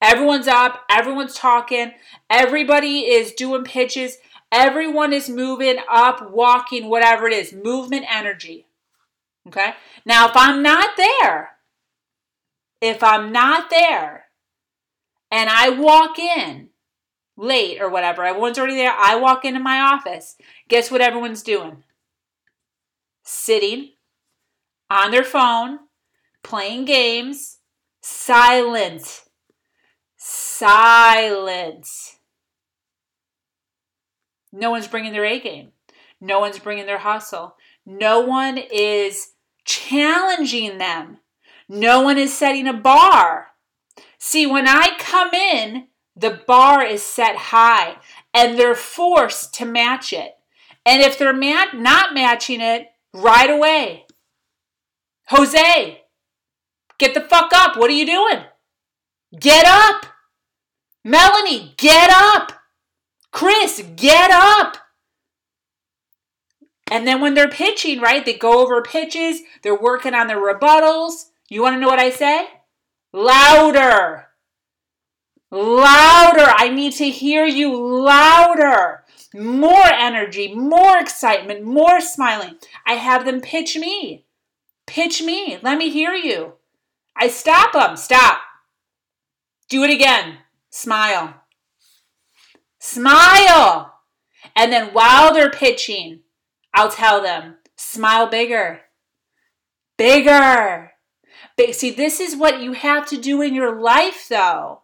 [0.00, 1.92] Everyone's up, everyone's talking,
[2.28, 4.18] everybody is doing pitches,
[4.52, 8.66] everyone is moving up, walking, whatever it is, movement energy.
[9.48, 9.72] Okay?
[10.04, 11.56] Now, if I'm not there,
[12.80, 14.26] if I'm not there,
[15.30, 16.68] and I walk in
[17.36, 18.94] late or whatever, everyone's already there.
[18.96, 20.36] I walk into my office.
[20.68, 21.84] Guess what everyone's doing?
[23.22, 23.92] Sitting
[24.88, 25.78] on their phone,
[26.42, 27.58] playing games,
[28.02, 29.22] silent.
[30.58, 31.86] Silent.
[34.52, 35.72] No one's bringing their A game.
[36.18, 37.56] No one's bringing their hustle.
[37.84, 39.32] No one is
[39.66, 41.18] challenging them.
[41.68, 43.48] No one is setting a bar.
[44.18, 47.96] See, when I come in, the bar is set high
[48.32, 50.36] and they're forced to match it.
[50.86, 54.06] And if they're not matching it right away,
[55.28, 56.02] Jose,
[56.98, 57.76] get the fuck up.
[57.76, 58.44] What are you doing?
[59.38, 60.15] Get up.
[61.06, 62.50] Melanie, get up.
[63.30, 64.76] Chris, get up.
[66.90, 71.26] And then when they're pitching, right, they go over pitches, they're working on their rebuttals.
[71.48, 72.48] You want to know what I say?
[73.12, 74.26] Louder.
[75.52, 76.52] Louder.
[76.56, 79.04] I need to hear you louder.
[79.32, 82.56] More energy, more excitement, more smiling.
[82.84, 84.24] I have them pitch me.
[84.88, 85.58] Pitch me.
[85.62, 86.54] Let me hear you.
[87.14, 87.96] I stop them.
[87.96, 88.40] Stop.
[89.68, 90.38] Do it again.
[90.70, 91.42] Smile.
[92.78, 93.94] Smile.
[94.54, 96.20] And then while they're pitching,
[96.74, 98.82] I'll tell them, smile bigger.
[99.96, 100.92] Bigger.
[101.56, 104.82] But See, this is what you have to do in your life, though.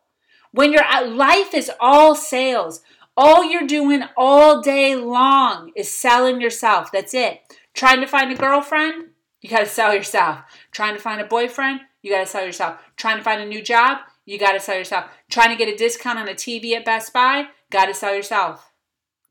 [0.52, 2.80] When your life is all sales,
[3.16, 6.90] all you're doing all day long is selling yourself.
[6.92, 7.40] That's it.
[7.74, 10.40] Trying to find a girlfriend, you got to sell yourself.
[10.70, 12.80] Trying to find a boyfriend, you got to sell yourself.
[12.96, 15.06] Trying to find a new job, you got to sell yourself.
[15.30, 18.72] Trying to get a discount on a TV at Best Buy, got to sell yourself.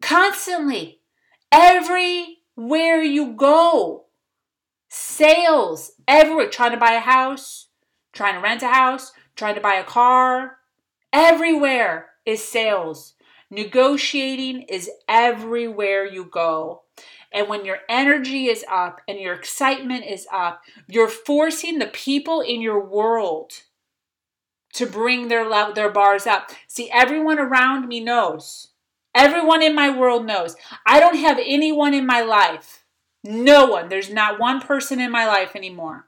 [0.01, 0.99] Constantly.
[1.51, 4.05] Everywhere you go.
[4.89, 6.49] Sales everywhere.
[6.49, 7.67] Trying to buy a house,
[8.13, 10.57] trying to rent a house, trying to buy a car.
[11.13, 13.13] Everywhere is sales.
[13.49, 16.83] Negotiating is everywhere you go.
[17.33, 22.41] And when your energy is up and your excitement is up, you're forcing the people
[22.41, 23.53] in your world
[24.73, 26.51] to bring their love, their bars up.
[26.67, 28.69] See, everyone around me knows.
[29.13, 30.55] Everyone in my world knows.
[30.85, 32.81] I don't have anyone in my life
[33.23, 33.89] no one.
[33.89, 36.07] There's not one person in my life anymore.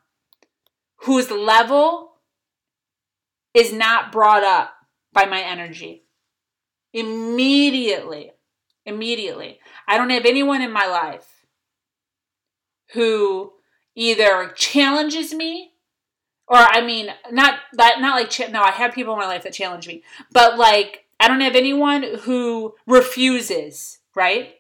[1.06, 2.14] whose level
[3.54, 4.74] is not brought up
[5.12, 6.06] by my energy.
[6.94, 8.32] Immediately,
[8.86, 9.60] immediately.
[9.86, 11.46] I don't have anyone in my life
[12.94, 13.52] who
[13.96, 15.73] either challenges me
[16.54, 19.54] or I mean not that not like no I have people in my life that
[19.54, 20.04] challenge me.
[20.32, 24.56] But like I don't have anyone who refuses right?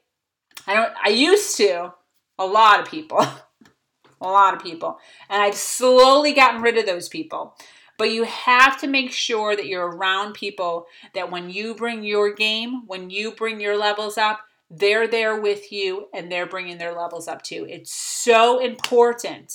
[0.65, 1.93] I don't I used to
[2.39, 3.19] a lot of people
[4.21, 4.97] a lot of people.
[5.29, 7.55] And I've slowly gotten rid of those people.
[7.97, 12.33] But you have to make sure that you're around people that when you bring your
[12.33, 14.39] game when you bring your levels up
[14.69, 17.65] they're there with you and they're bringing their levels up too.
[17.69, 19.53] It's so important.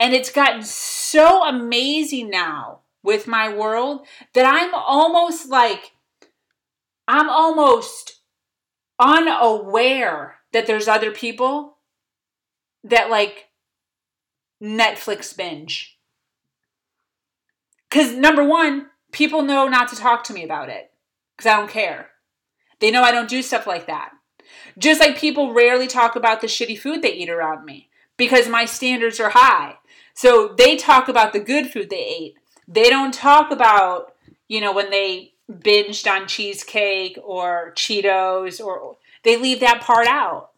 [0.00, 5.92] And it's gotten so amazing now with my world that I'm almost like,
[7.06, 8.20] I'm almost
[8.98, 11.76] unaware that there's other people
[12.82, 13.48] that like
[14.62, 15.98] Netflix binge.
[17.90, 20.90] Because number one, people know not to talk to me about it
[21.36, 22.08] because I don't care.
[22.80, 24.10] They know I don't do stuff like that.
[24.78, 28.64] Just like people rarely talk about the shitty food they eat around me because my
[28.64, 29.76] standards are high.
[30.14, 32.34] So they talk about the good food they ate.
[32.66, 34.14] They don't talk about,
[34.48, 40.50] you know, when they binged on cheesecake or Cheetos or they leave that part out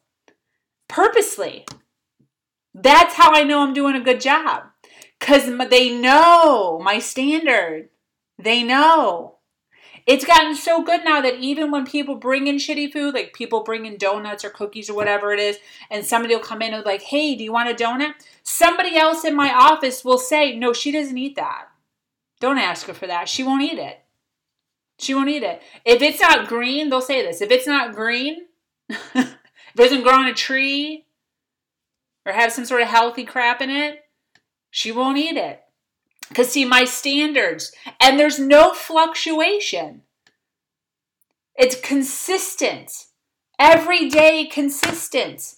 [0.89, 1.67] purposely.
[2.75, 4.65] That's how I know I'm doing a good job
[5.19, 7.89] because they know my standard.
[8.39, 9.38] They know.
[10.09, 13.63] It's gotten so good now that even when people bring in shitty food, like people
[13.63, 15.59] bring in donuts or cookies or whatever it is,
[15.91, 18.15] and somebody will come in and like, hey, do you want a donut?
[18.43, 21.67] Somebody else in my office will say, no, she doesn't eat that.
[22.41, 23.29] Don't ask her for that.
[23.29, 24.01] She won't eat it.
[24.99, 25.61] She won't eat it.
[25.85, 27.43] If it's not green, they'll say this.
[27.43, 28.47] If it's not green,
[28.89, 29.37] if it
[29.77, 31.05] doesn't grow on a tree
[32.25, 34.07] or have some sort of healthy crap in it,
[34.71, 35.61] she won't eat it.
[36.29, 40.03] Because, see, my standards, and there's no fluctuation.
[41.55, 42.93] It's consistent.
[43.59, 45.55] Every day, consistent.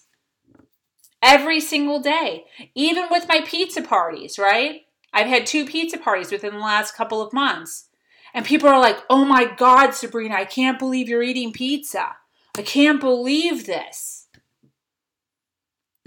[1.21, 2.45] Every single day.
[2.73, 4.81] Even with my pizza parties, right?
[5.13, 7.89] I've had two pizza parties within the last couple of months.
[8.33, 12.15] And people are like, oh my God, Sabrina, I can't believe you're eating pizza.
[12.57, 14.20] I can't believe this.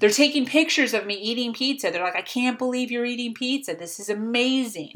[0.04, 1.90] They're taking pictures of me eating pizza.
[1.90, 3.74] They're like, I can't believe you're eating pizza.
[3.74, 4.92] This is amazing.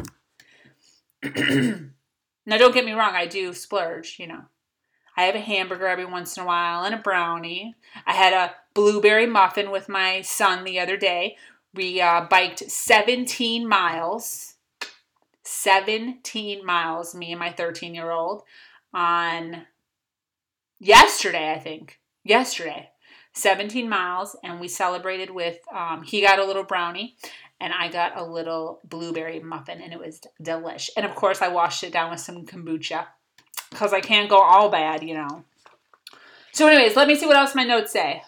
[1.23, 4.43] now, don't get me wrong, I do splurge, you know.
[5.17, 7.75] I have a hamburger every once in a while and a brownie.
[8.05, 11.39] I had a blueberry muffin with my son the other day.
[11.73, 14.57] We uh, biked 17 miles.
[15.45, 18.43] 17 miles, me and my 13 year old,
[18.93, 19.63] on
[20.79, 21.99] yesterday, I think.
[22.25, 22.91] Yesterday.
[23.35, 27.17] 17 miles, and we celebrated with, um, he got a little brownie,
[27.61, 30.91] and I got a little blueberry muffin, and it was delish.
[30.97, 33.07] And of course, I washed it down with some kombucha
[33.71, 35.45] because I can't go all bad, you know.
[36.53, 38.23] So, anyways, let me see what else my notes say.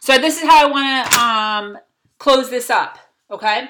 [0.00, 1.78] So, this is how I want to um,
[2.18, 2.98] close this up,
[3.30, 3.68] okay?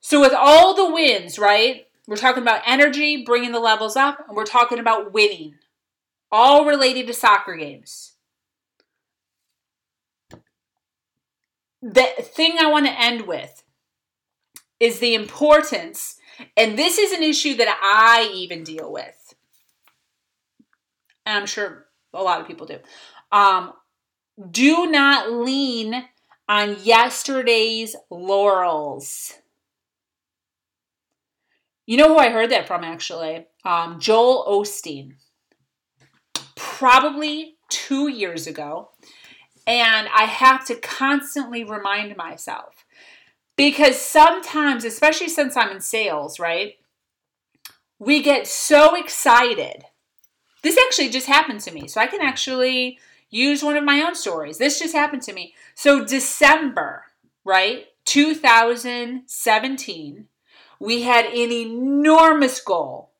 [0.00, 1.86] So, with all the wins, right?
[2.06, 5.54] We're talking about energy, bringing the levels up, and we're talking about winning,
[6.32, 8.09] all related to soccer games.
[11.82, 13.62] The thing I want to end with
[14.78, 16.16] is the importance,
[16.56, 19.34] and this is an issue that I even deal with.
[21.26, 22.78] And I'm sure a lot of people do.
[23.30, 23.72] Um,
[24.50, 26.04] do not lean
[26.48, 29.34] on yesterday's laurels.
[31.86, 33.46] You know who I heard that from actually?
[33.64, 35.14] Um, Joel Osteen.
[36.56, 38.90] Probably two years ago.
[39.70, 42.84] And I have to constantly remind myself
[43.56, 46.74] because sometimes, especially since I'm in sales, right?
[48.00, 49.84] We get so excited.
[50.64, 51.86] This actually just happened to me.
[51.86, 52.98] So I can actually
[53.30, 54.58] use one of my own stories.
[54.58, 55.54] This just happened to me.
[55.76, 57.04] So, December,
[57.44, 57.86] right?
[58.06, 60.26] 2017,
[60.80, 63.12] we had an enormous goal.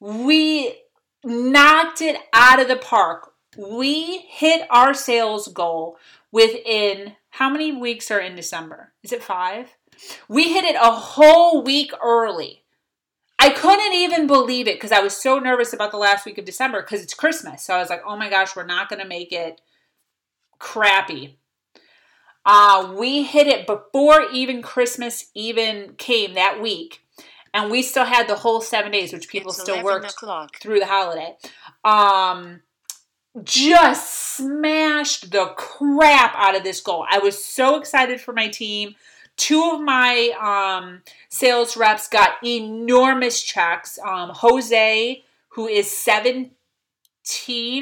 [0.00, 0.74] We
[1.22, 5.98] knocked it out of the park we hit our sales goal
[6.30, 8.92] within how many weeks are in December?
[9.02, 9.68] Is it five?
[10.28, 12.62] We hit it a whole week early.
[13.38, 16.44] I couldn't even believe it because I was so nervous about the last week of
[16.44, 17.62] December because it's Christmas.
[17.64, 19.60] So I was like, oh my gosh, we're not going to make it
[20.58, 21.38] crappy.
[22.44, 27.00] Uh, we hit it before even Christmas even came that week.
[27.54, 30.56] And we still had the whole seven days, which people it's still worked o'clock.
[30.60, 31.36] through the holiday.
[31.84, 32.60] Um,
[33.42, 37.06] just smashed the crap out of this goal.
[37.10, 38.94] I was so excited for my team
[39.36, 43.98] two of my um, sales reps got enormous checks.
[43.98, 46.54] Um, Jose, who is 17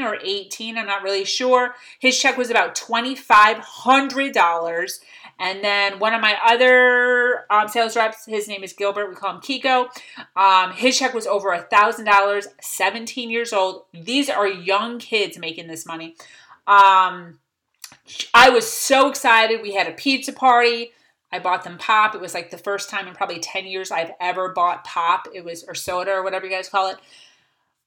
[0.03, 5.01] or 18, I'm not really sure, his check was about $2,500.
[5.41, 9.09] And then one of my other um, sales reps, his name is Gilbert.
[9.09, 9.89] We call him Kiko.
[10.37, 12.47] Um, his check was over a thousand dollars.
[12.61, 13.85] 17 years old.
[13.95, 16.15] These are young kids making this money.
[16.67, 17.39] Um,
[18.35, 19.63] I was so excited.
[19.63, 20.93] We had a pizza party.
[21.33, 22.15] I bought them pop.
[22.15, 25.27] It was like the first time in probably 10 years I've ever bought pop.
[25.33, 26.97] It was or soda or whatever you guys call it.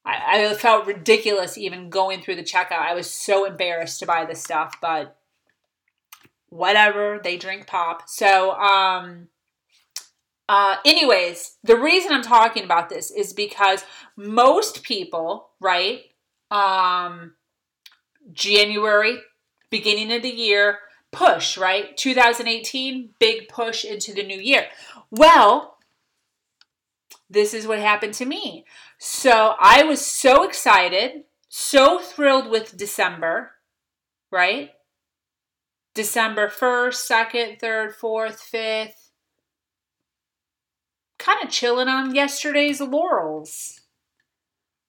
[0.03, 2.79] I, I felt ridiculous even going through the checkout.
[2.79, 5.17] I was so embarrassed to buy this stuff, but
[6.53, 8.07] whatever they drink pop.
[8.07, 9.27] So um
[10.47, 13.85] uh anyways the reason i'm talking about this is because
[14.17, 16.01] most people right
[16.51, 17.33] um
[18.33, 19.19] january
[19.69, 20.79] beginning of the year
[21.13, 21.95] push right?
[21.95, 24.67] 2018 big push into the new year.
[25.09, 25.77] Well
[27.29, 28.65] this is what happened to me.
[28.97, 33.51] So i was so excited so thrilled with december
[34.31, 34.71] right
[35.93, 39.09] December 1st, 2nd, 3rd, 4th, 5th.
[41.19, 43.81] Kind of chilling on yesterday's laurels.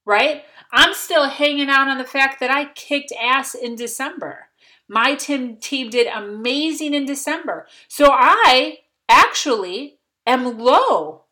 [0.06, 0.44] Right?
[0.72, 4.48] I'm still hanging out on the fact that I kicked ass in December.
[4.88, 7.66] My team, team did amazing in December.
[7.88, 11.24] So I actually am low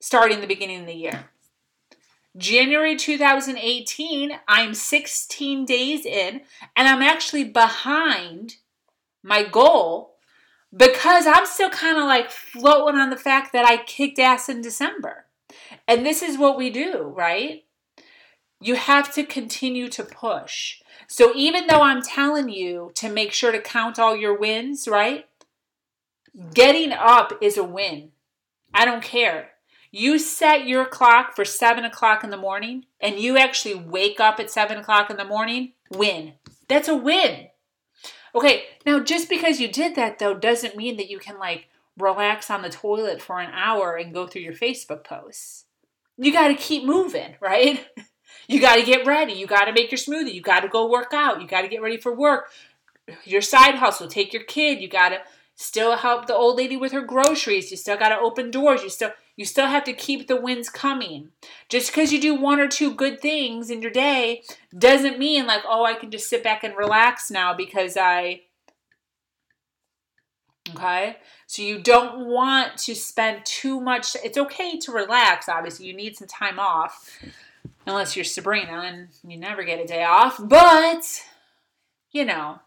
[0.00, 1.30] starting the beginning of the year.
[2.36, 6.40] January 2018, I'm 16 days in,
[6.74, 8.56] and I'm actually behind
[9.24, 10.14] my goal
[10.76, 14.60] because I'm still kind of like floating on the fact that I kicked ass in
[14.60, 15.26] December.
[15.88, 17.64] And this is what we do, right?
[18.60, 20.80] You have to continue to push.
[21.08, 25.26] So even though I'm telling you to make sure to count all your wins, right?
[26.52, 28.10] Getting up is a win.
[28.72, 29.50] I don't care.
[29.90, 34.40] You set your clock for seven o'clock in the morning and you actually wake up
[34.40, 36.32] at seven o'clock in the morning, win.
[36.68, 37.48] That's a win.
[38.34, 42.50] Okay, now just because you did that though doesn't mean that you can like relax
[42.50, 45.66] on the toilet for an hour and go through your Facebook posts.
[46.16, 47.86] You got to keep moving, right?
[48.48, 49.32] You got to get ready.
[49.34, 50.34] You got to make your smoothie.
[50.34, 51.40] You got to go work out.
[51.40, 52.50] You got to get ready for work.
[53.24, 54.80] Your side hustle, take your kid.
[54.80, 55.18] You got to
[55.54, 57.70] still help the old lady with her groceries.
[57.70, 58.82] You still got to open doors.
[58.82, 61.30] You still you still have to keep the wins coming.
[61.68, 64.42] Just because you do one or two good things in your day
[64.76, 68.42] doesn't mean like, oh, I can just sit back and relax now because I.
[70.70, 71.16] Okay?
[71.46, 74.16] So you don't want to spend too much.
[74.24, 75.86] It's okay to relax, obviously.
[75.86, 77.18] You need some time off.
[77.86, 80.40] Unless you're Sabrina and you never get a day off.
[80.42, 81.22] But,
[82.12, 82.60] you know,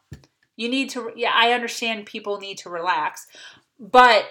[0.57, 1.11] you need to.
[1.15, 3.27] Yeah, I understand people need to relax.
[3.79, 4.25] But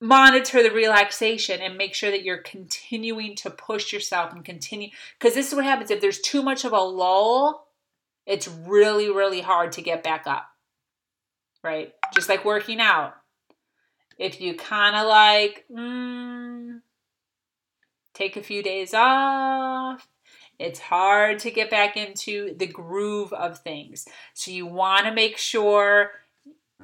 [0.00, 5.34] monitor the relaxation and make sure that you're continuing to push yourself and continue because
[5.34, 7.66] this is what happens if there's too much of a lull
[8.26, 10.46] it's really really hard to get back up
[11.64, 13.14] right just like working out
[14.18, 16.78] if you kind of like mm,
[18.12, 20.06] take a few days off
[20.58, 25.36] it's hard to get back into the groove of things so you want to make
[25.36, 26.10] sure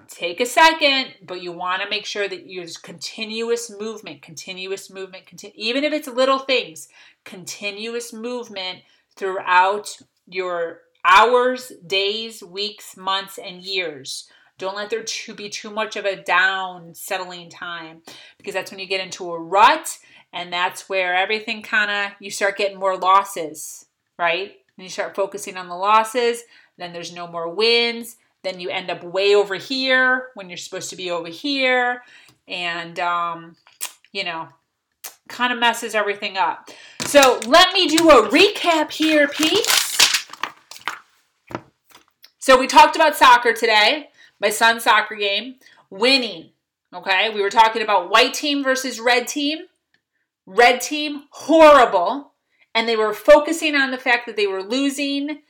[0.08, 5.26] take a second, but you want to make sure that there's continuous movement, continuous movement,
[5.26, 6.88] continu- even if it's little things,
[7.24, 8.80] continuous movement
[9.16, 14.28] throughout your hours, days, weeks, months, and years.
[14.58, 18.02] Don't let there to be too much of a down settling time
[18.38, 19.98] because that's when you get into a rut
[20.32, 23.86] and that's where everything kind of you start getting more losses,
[24.18, 24.52] right?
[24.76, 26.42] And you start focusing on the losses,
[26.78, 30.90] then there's no more wins, then you end up way over here when you're supposed
[30.90, 32.02] to be over here.
[32.48, 33.56] And, um,
[34.12, 34.48] you know,
[35.28, 36.68] kind of messes everything up.
[37.02, 40.26] So let me do a recap here, peeps.
[42.38, 44.08] So we talked about soccer today,
[44.40, 45.56] my son's soccer game,
[45.90, 46.50] winning.
[46.92, 49.66] Okay, we were talking about white team versus red team.
[50.46, 52.32] Red team, horrible.
[52.74, 55.40] And they were focusing on the fact that they were losing,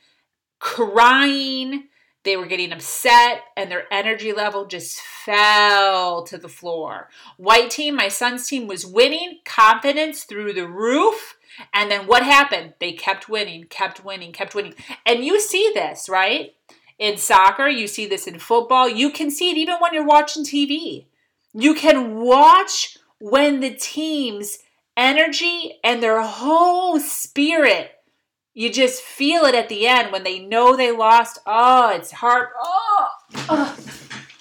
[0.59, 1.85] crying,
[2.23, 7.09] they were getting upset and their energy level just fell to the floor.
[7.37, 11.37] White team, my son's team, was winning, confidence through the roof.
[11.73, 12.73] And then what happened?
[12.79, 14.73] They kept winning, kept winning, kept winning.
[15.05, 16.55] And you see this, right?
[16.97, 18.87] In soccer, you see this in football.
[18.87, 21.05] You can see it even when you're watching TV.
[21.53, 24.59] You can watch when the team's
[24.95, 27.91] energy and their whole spirit
[28.53, 31.39] you just feel it at the end when they know they lost.
[31.45, 32.49] Oh, it's hard.
[32.61, 33.07] Oh,
[33.49, 33.77] oh.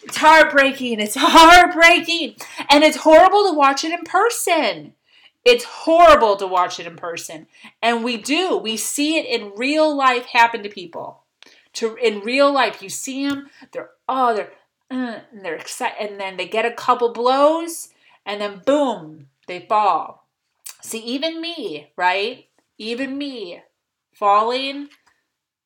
[0.03, 1.00] It's heartbreaking.
[1.00, 2.36] It's heartbreaking.
[2.68, 4.92] And it's horrible to watch it in person.
[5.44, 7.46] It's horrible to watch it in person.
[7.80, 8.57] And we do.
[8.59, 11.22] We see it in real life happen to people.
[11.74, 14.53] To in real life, you see them, they're oh, they're
[14.90, 17.88] uh, and they're excited and then they get a couple blows
[18.26, 20.22] and then boom, they fall.
[20.83, 22.47] See, even me, right?
[22.78, 23.62] Even me
[24.14, 24.89] falling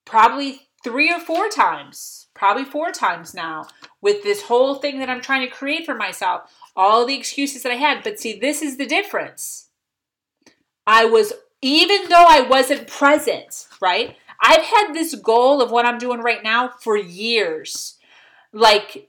[0.04, 3.66] probably three or four times, probably four times now
[4.00, 7.72] with this whole thing that I'm trying to create for myself, all the excuses that
[7.72, 8.04] I had.
[8.04, 9.68] But see, this is the difference.
[10.86, 14.16] I was, even though I wasn't present, right?
[14.40, 17.98] I've had this goal of what I'm doing right now for years.
[18.52, 19.08] Like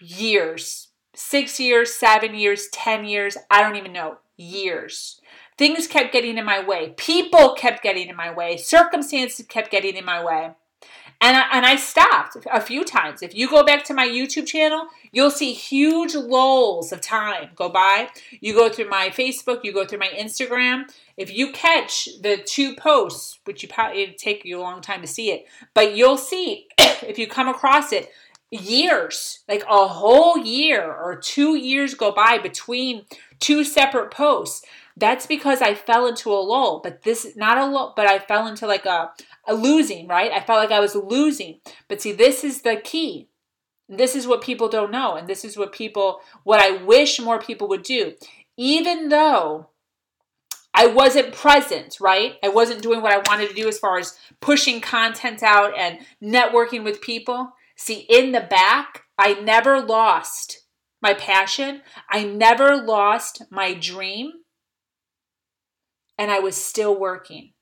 [0.00, 0.88] years.
[1.14, 4.18] Six years, seven years, 10 years, I don't even know.
[4.38, 5.20] Years.
[5.58, 6.94] Things kept getting in my way.
[6.96, 8.56] People kept getting in my way.
[8.56, 10.52] Circumstances kept getting in my way.
[11.20, 13.22] And I, and I stopped a few times.
[13.22, 17.68] If you go back to my YouTube channel, you'll see huge lulls of time go
[17.68, 18.08] by.
[18.40, 20.84] You go through my Facebook, you go through my Instagram.
[21.16, 25.00] If you catch the two posts, which you probably it'd take you a long time
[25.00, 28.10] to see it, but you'll see if you come across it,
[28.50, 33.04] years, like a whole year or two years go by between
[33.40, 34.64] two separate posts.
[34.96, 38.46] That's because I fell into a lull, but this not a lull, but I fell
[38.46, 39.12] into like a,
[39.46, 40.32] a losing, right?
[40.32, 41.60] I felt like I was losing.
[41.88, 43.28] But see, this is the key.
[43.88, 47.38] This is what people don't know, and this is what people, what I wish more
[47.38, 48.14] people would do.
[48.56, 49.68] Even though
[50.74, 52.36] I wasn't present, right?
[52.42, 55.98] I wasn't doing what I wanted to do as far as pushing content out and
[56.22, 57.52] networking with people.
[57.76, 60.60] See, in the back, I never lost
[61.00, 61.82] my passion.
[62.10, 64.32] I never lost my dream.
[66.16, 67.52] And I was still working.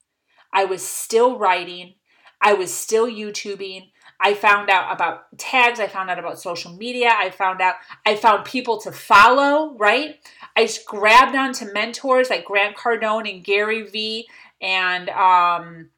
[0.53, 1.95] I was still writing.
[2.41, 3.91] I was still YouTubing.
[4.19, 5.79] I found out about tags.
[5.79, 7.11] I found out about social media.
[7.13, 7.75] I found out,
[8.07, 10.17] I found people to follow, right?
[10.57, 14.27] I grabbed onto mentors like Grant Cardone and Gary Vee
[14.61, 15.91] and, um,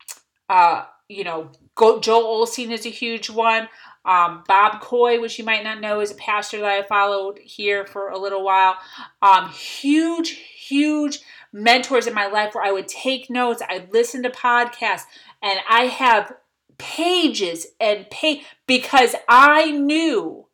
[0.49, 3.69] uh, you know, Joel Osteen is a huge one.
[4.09, 7.85] Um, Bob Coy, which you might not know, is a pastor that I followed here
[7.85, 8.77] for a little while.
[9.21, 11.21] Um, huge, huge
[11.53, 15.05] mentors in my life where I would take notes, I'd listen to podcasts,
[15.43, 16.33] and I have
[16.79, 20.47] pages and pay because I knew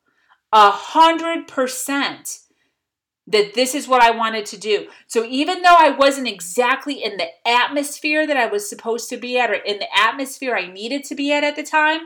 [0.52, 2.40] a hundred percent
[3.26, 4.88] that this is what I wanted to do.
[5.07, 9.38] So even though I wasn't exactly in the atmosphere that I was supposed to be
[9.38, 12.00] at or in the atmosphere I needed to be at at the time,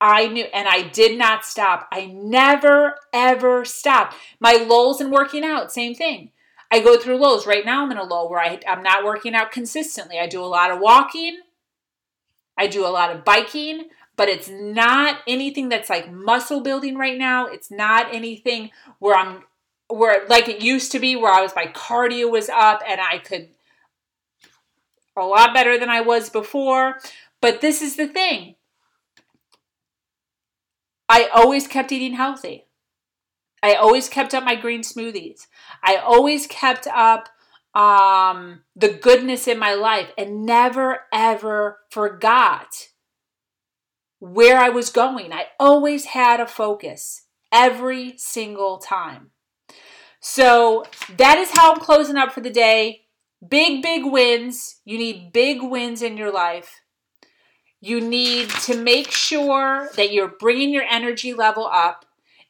[0.00, 1.88] I knew, and I did not stop.
[1.92, 4.14] I never, ever stopped.
[4.38, 6.30] My lulls in working out, same thing.
[6.70, 7.46] I go through lows.
[7.46, 10.18] Right now, I'm in a low where I, I'm not working out consistently.
[10.18, 11.40] I do a lot of walking,
[12.56, 17.16] I do a lot of biking, but it's not anything that's like muscle building right
[17.16, 17.46] now.
[17.46, 19.44] It's not anything where I'm,
[19.88, 23.18] where like it used to be, where I was, my cardio was up and I
[23.18, 23.48] could
[25.16, 26.98] a lot better than I was before.
[27.40, 28.56] But this is the thing
[31.08, 32.66] I always kept eating healthy.
[33.62, 35.46] I always kept up my green smoothies.
[35.82, 37.28] I always kept up
[37.74, 42.68] um, the goodness in my life and never ever forgot
[44.20, 45.32] where I was going.
[45.32, 49.30] I always had a focus every single time.
[50.20, 50.84] So
[51.16, 53.02] that is how I'm closing up for the day.
[53.46, 54.80] Big, big wins.
[54.84, 56.80] You need big wins in your life.
[57.80, 62.04] You need to make sure that you're bringing your energy level up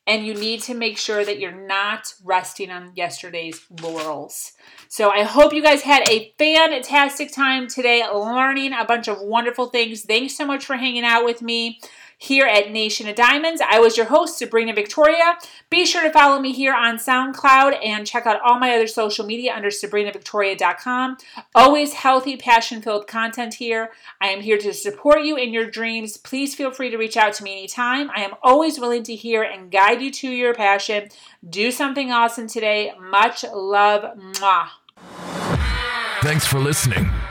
[0.08, 4.52] and you need to make sure that you're not resting on yesterday's laurels.
[4.88, 9.66] So I hope you guys had a fantastic time today learning a bunch of wonderful
[9.66, 10.04] things.
[10.04, 11.78] Thanks so much for hanging out with me
[12.18, 13.62] here at Nation of Diamonds.
[13.66, 15.38] I was your host, Sabrina Victoria.
[15.70, 19.24] Be sure to follow me here on SoundCloud and check out all my other social
[19.24, 21.16] media under sabrinavictoria.com.
[21.54, 23.92] Always healthy, passion filled content here.
[24.20, 26.16] I am here to support you in your dreams.
[26.16, 28.10] Please feel free to reach out to me anytime.
[28.10, 31.08] I am always willing to hear and guide you to your passion.
[31.48, 32.92] Do something awesome today.
[33.00, 34.18] Much love.
[34.18, 34.68] Mwah.
[36.22, 37.08] Thanks for listening.